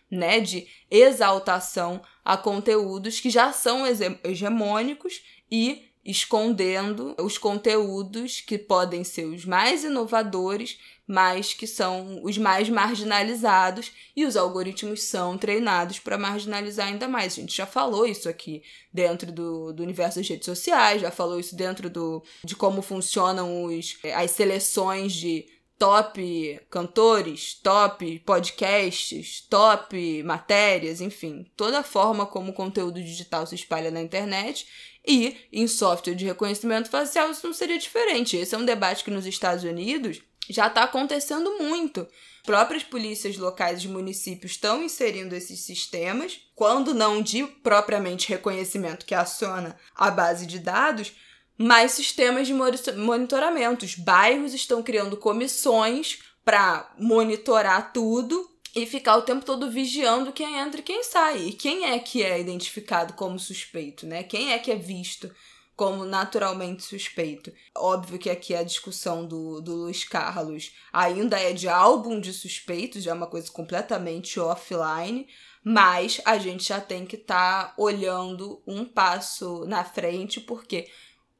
[0.09, 5.21] né, de exaltação a conteúdos que já são hege- hegemônicos
[5.51, 10.77] e escondendo os conteúdos que podem ser os mais inovadores,
[11.07, 17.33] mas que são os mais marginalizados e os algoritmos são treinados para marginalizar ainda mais.
[17.33, 18.61] A gente já falou isso aqui
[18.93, 23.63] dentro do, do universo das redes sociais, já falou isso dentro do, de como funcionam
[23.63, 25.47] os, as seleções de
[25.77, 33.55] top cantores, top podcasts, top matérias, enfim, toda a forma como o conteúdo digital se
[33.55, 34.65] espalha na internet
[35.07, 38.37] e em software de reconhecimento facial isso não seria diferente.
[38.37, 42.07] Esse é um debate que nos Estados Unidos já está acontecendo muito.
[42.45, 49.15] Próprias polícias locais de municípios estão inserindo esses sistemas, quando não de propriamente reconhecimento que
[49.15, 51.13] aciona a base de dados,
[51.57, 53.85] mas sistemas de monitoramento.
[53.85, 60.57] Os bairros estão criando comissões para monitorar tudo e ficar o tempo todo vigiando quem
[60.57, 61.47] entra e quem sai.
[61.47, 64.23] E quem é que é identificado como suspeito, né?
[64.23, 65.31] Quem é que é visto
[65.75, 67.51] como naturalmente suspeito.
[67.75, 73.03] Óbvio que aqui a discussão do, do Luiz Carlos ainda é de álbum de suspeitos,
[73.03, 75.27] já é uma coisa completamente offline,
[75.63, 80.87] mas a gente já tem que estar olhando um passo na frente, porque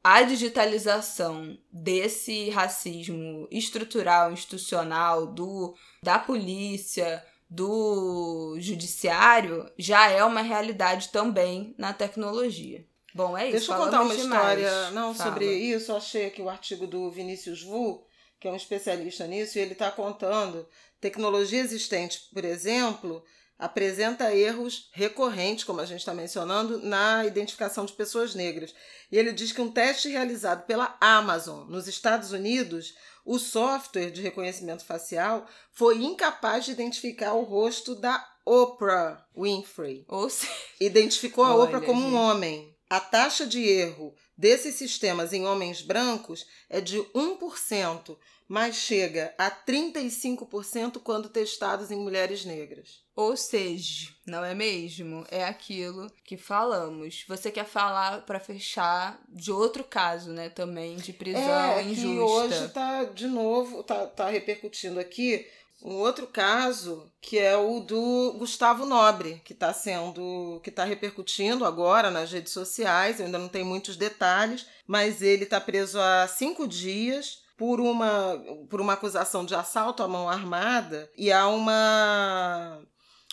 [0.08, 11.08] a digitalização desse racismo estrutural, institucional, do, da polícia, do judiciário, já é uma realidade
[11.08, 12.86] também na tecnologia.
[13.12, 13.56] Bom, é isso.
[13.56, 14.60] Deixa eu contar uma demais.
[14.60, 15.32] história não, Fala.
[15.32, 15.90] sobre isso.
[15.90, 18.06] Eu achei aqui o artigo do Vinícius Vu,
[18.38, 20.68] que é um especialista nisso, e ele está contando
[21.00, 23.24] tecnologia existente, por exemplo,
[23.58, 28.74] apresenta erros recorrentes, como a gente está mencionando, na identificação de pessoas negras.
[29.10, 32.94] E ele diz que um teste realizado pela Amazon nos Estados Unidos,
[33.24, 40.04] o software de reconhecimento facial foi incapaz de identificar o rosto da Oprah Winfrey.
[40.06, 42.14] Ou seja, Identificou a Olha, Oprah como um gente.
[42.14, 42.76] homem.
[42.88, 48.16] A taxa de erro desses sistemas em homens brancos é de 1%,
[48.48, 53.04] mas chega a 35% quando testados em mulheres negras.
[53.14, 55.24] ou seja, não é mesmo?
[55.30, 57.24] É aquilo que falamos.
[57.28, 62.22] Você quer falar pra fechar de outro caso, né, também de prisão é, que injusta.
[62.22, 65.46] hoje tá de novo, tá, tá repercutindo aqui
[65.82, 71.64] um outro caso que é o do Gustavo Nobre, que está sendo, que está repercutindo
[71.64, 73.18] agora nas redes sociais.
[73.18, 78.42] Eu ainda não tenho muitos detalhes, mas ele está preso há cinco dias por uma,
[78.68, 82.82] por uma acusação de assalto à mão armada e há uma,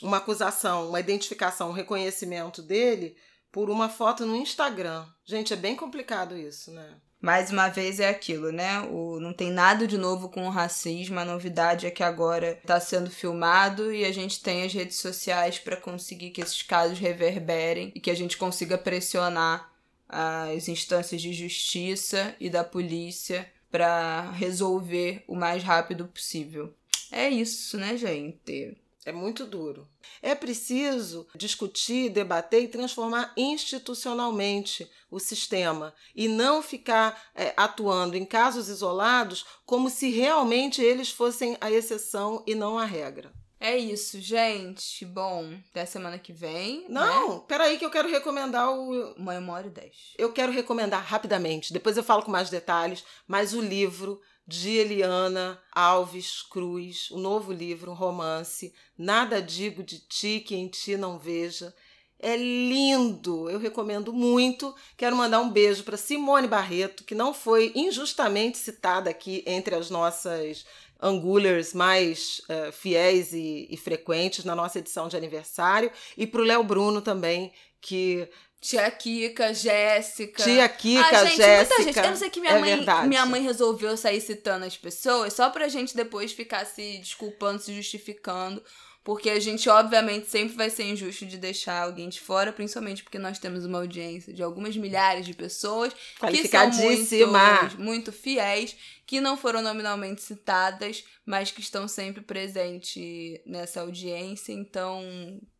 [0.01, 3.15] uma acusação, uma identificação, um reconhecimento dele
[3.51, 5.05] por uma foto no Instagram.
[5.25, 6.95] Gente, é bem complicado isso, né?
[7.21, 8.81] Mais uma vez é aquilo, né?
[8.91, 11.17] O, não tem nada de novo com o racismo.
[11.19, 15.57] A novidade é que agora está sendo filmado e a gente tem as redes sociais
[15.57, 19.71] para conseguir que esses casos reverberem e que a gente consiga pressionar
[20.09, 26.71] as instâncias de justiça e da polícia para resolver o mais rápido possível.
[27.11, 28.77] É isso, né, gente?
[29.03, 29.89] É muito duro.
[30.21, 38.25] É preciso discutir, debater e transformar institucionalmente o sistema e não ficar é, atuando em
[38.25, 43.33] casos isolados como se realmente eles fossem a exceção e não a regra.
[43.63, 45.05] É isso, gente.
[45.05, 46.81] Bom, até semana que vem.
[46.81, 46.99] Né?
[46.99, 49.13] Não, peraí que eu quero recomendar o.
[49.13, 50.13] Uma hora e dez.
[50.17, 55.57] Eu quero recomendar rapidamente, depois eu falo com mais detalhes, mas o livro de Eliana
[55.71, 61.17] Alves Cruz, o novo livro, um romance, Nada Digo de Ti que em Ti Não
[61.17, 61.73] Veja.
[62.19, 64.75] É lindo, eu recomendo muito.
[64.97, 69.89] Quero mandar um beijo para Simone Barreto, que não foi injustamente citada aqui entre as
[69.89, 70.65] nossas
[71.03, 76.45] angulers mais uh, fiéis e, e, frequentes na nossa edição de aniversário, e para o
[76.45, 77.51] Léo Bruno também,
[77.81, 78.27] que
[78.63, 80.41] Tia Kika, Jéssica.
[80.41, 81.75] Tia Kika, ah, gente, Jéssica.
[81.75, 81.97] Muita gente.
[81.99, 83.07] Eu não sei que minha, é mãe, verdade.
[83.09, 87.75] minha mãe resolveu sair citando as pessoas só pra gente depois ficar se desculpando, se
[87.75, 88.63] justificando.
[89.03, 93.19] Porque a gente, obviamente, sempre vai ser injusto de deixar alguém de fora, principalmente porque
[93.19, 98.75] nós temos uma audiência de algumas milhares de pessoas que são muito, muito fiéis,
[99.05, 104.53] que não foram nominalmente citadas, mas que estão sempre presentes nessa audiência.
[104.53, 105.01] Então,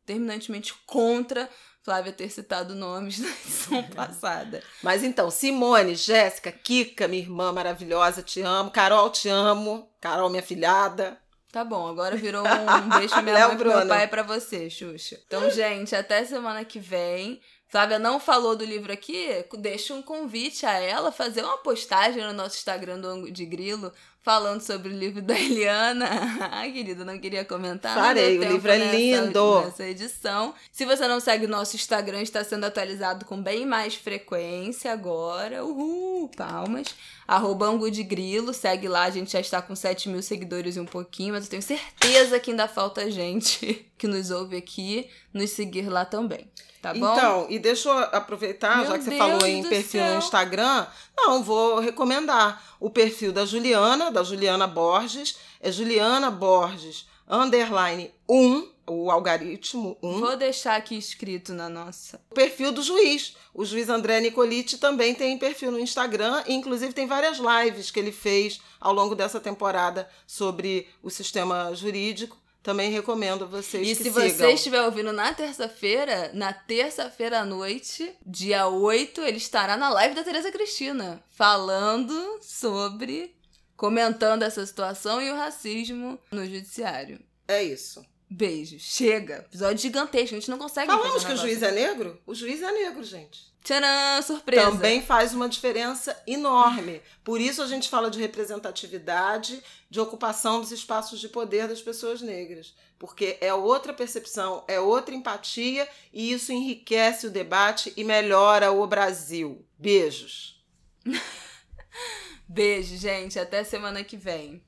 [0.06, 1.50] terminantemente contra
[1.84, 4.64] Flávia ter citado nomes na edição passada.
[4.82, 8.72] Mas então, Simone, Jéssica, Kika, minha irmã maravilhosa, te amo.
[8.72, 9.90] Carol, te amo.
[10.00, 11.22] Carol, minha filhada.
[11.54, 15.22] Tá bom, agora virou um beijo pra minha mãe pro meu pai pra você, Xuxa.
[15.28, 17.40] Então, gente, até semana que vem.
[17.68, 22.34] Flávia não falou do livro aqui, deixa um convite a ela fazer uma postagem no
[22.34, 23.94] nosso Instagram do de Grilo
[24.24, 26.08] falando sobre o livro da Eliana.
[26.52, 27.96] Ai, querida, não queria comentar.
[27.96, 29.62] Farei, o livro é nessa, lindo.
[29.62, 30.56] Nessa edição.
[30.72, 35.64] Se você não segue o nosso Instagram, está sendo atualizado com bem mais frequência agora.
[35.64, 36.88] Uhul, palmas.
[37.28, 40.80] Arroba Angu de Grilo, segue lá, a gente já está com 7 mil seguidores e
[40.80, 45.52] um pouquinho, mas eu tenho certeza que ainda falta gente que nos ouve aqui nos
[45.52, 46.46] seguir lá também.
[46.82, 47.14] Tá bom?
[47.14, 50.12] Então, e deixa eu aproveitar, Meu já que você Deus falou em perfil céu.
[50.12, 57.08] no Instagram, não, vou recomendar o perfil da Juliana, da Juliana Borges, é Juliana Borges,
[57.30, 60.20] underline 1, o algoritmo 1.
[60.20, 62.20] Vou deixar aqui escrito na nossa.
[62.30, 63.38] O perfil do juiz.
[63.54, 68.02] O juiz André Nicoliti também tem perfil no Instagram, e inclusive tem várias lives que
[68.02, 72.43] ele fez ao longo dessa temporada sobre o sistema jurídico.
[72.64, 74.30] Também recomendo a vocês E que se sigam.
[74.30, 80.16] você estiver ouvindo na terça-feira, na terça-feira à noite, dia 8, ele estará na live
[80.16, 83.36] da Tereza Cristina, falando sobre.
[83.76, 87.20] comentando essa situação e o racismo no judiciário.
[87.48, 88.02] É isso.
[88.30, 88.78] Beijo.
[88.80, 89.46] Chega.
[89.50, 90.36] Episódio gigantesco.
[90.36, 92.20] A gente não consegue Falamos que o juiz é negro?
[92.26, 93.53] O juiz é negro, gente.
[93.64, 94.22] Tcharam!
[94.22, 94.72] Surpresa!
[94.72, 97.02] Também faz uma diferença enorme.
[97.24, 102.22] Por isso a gente fala de representatividade, de ocupação dos espaços de poder das pessoas
[102.22, 102.76] negras.
[103.00, 108.86] Porque é outra percepção, é outra empatia e isso enriquece o debate e melhora o
[108.86, 109.66] Brasil.
[109.78, 110.62] Beijos.
[112.48, 113.40] Beijo, gente.
[113.40, 114.62] Até semana que vem.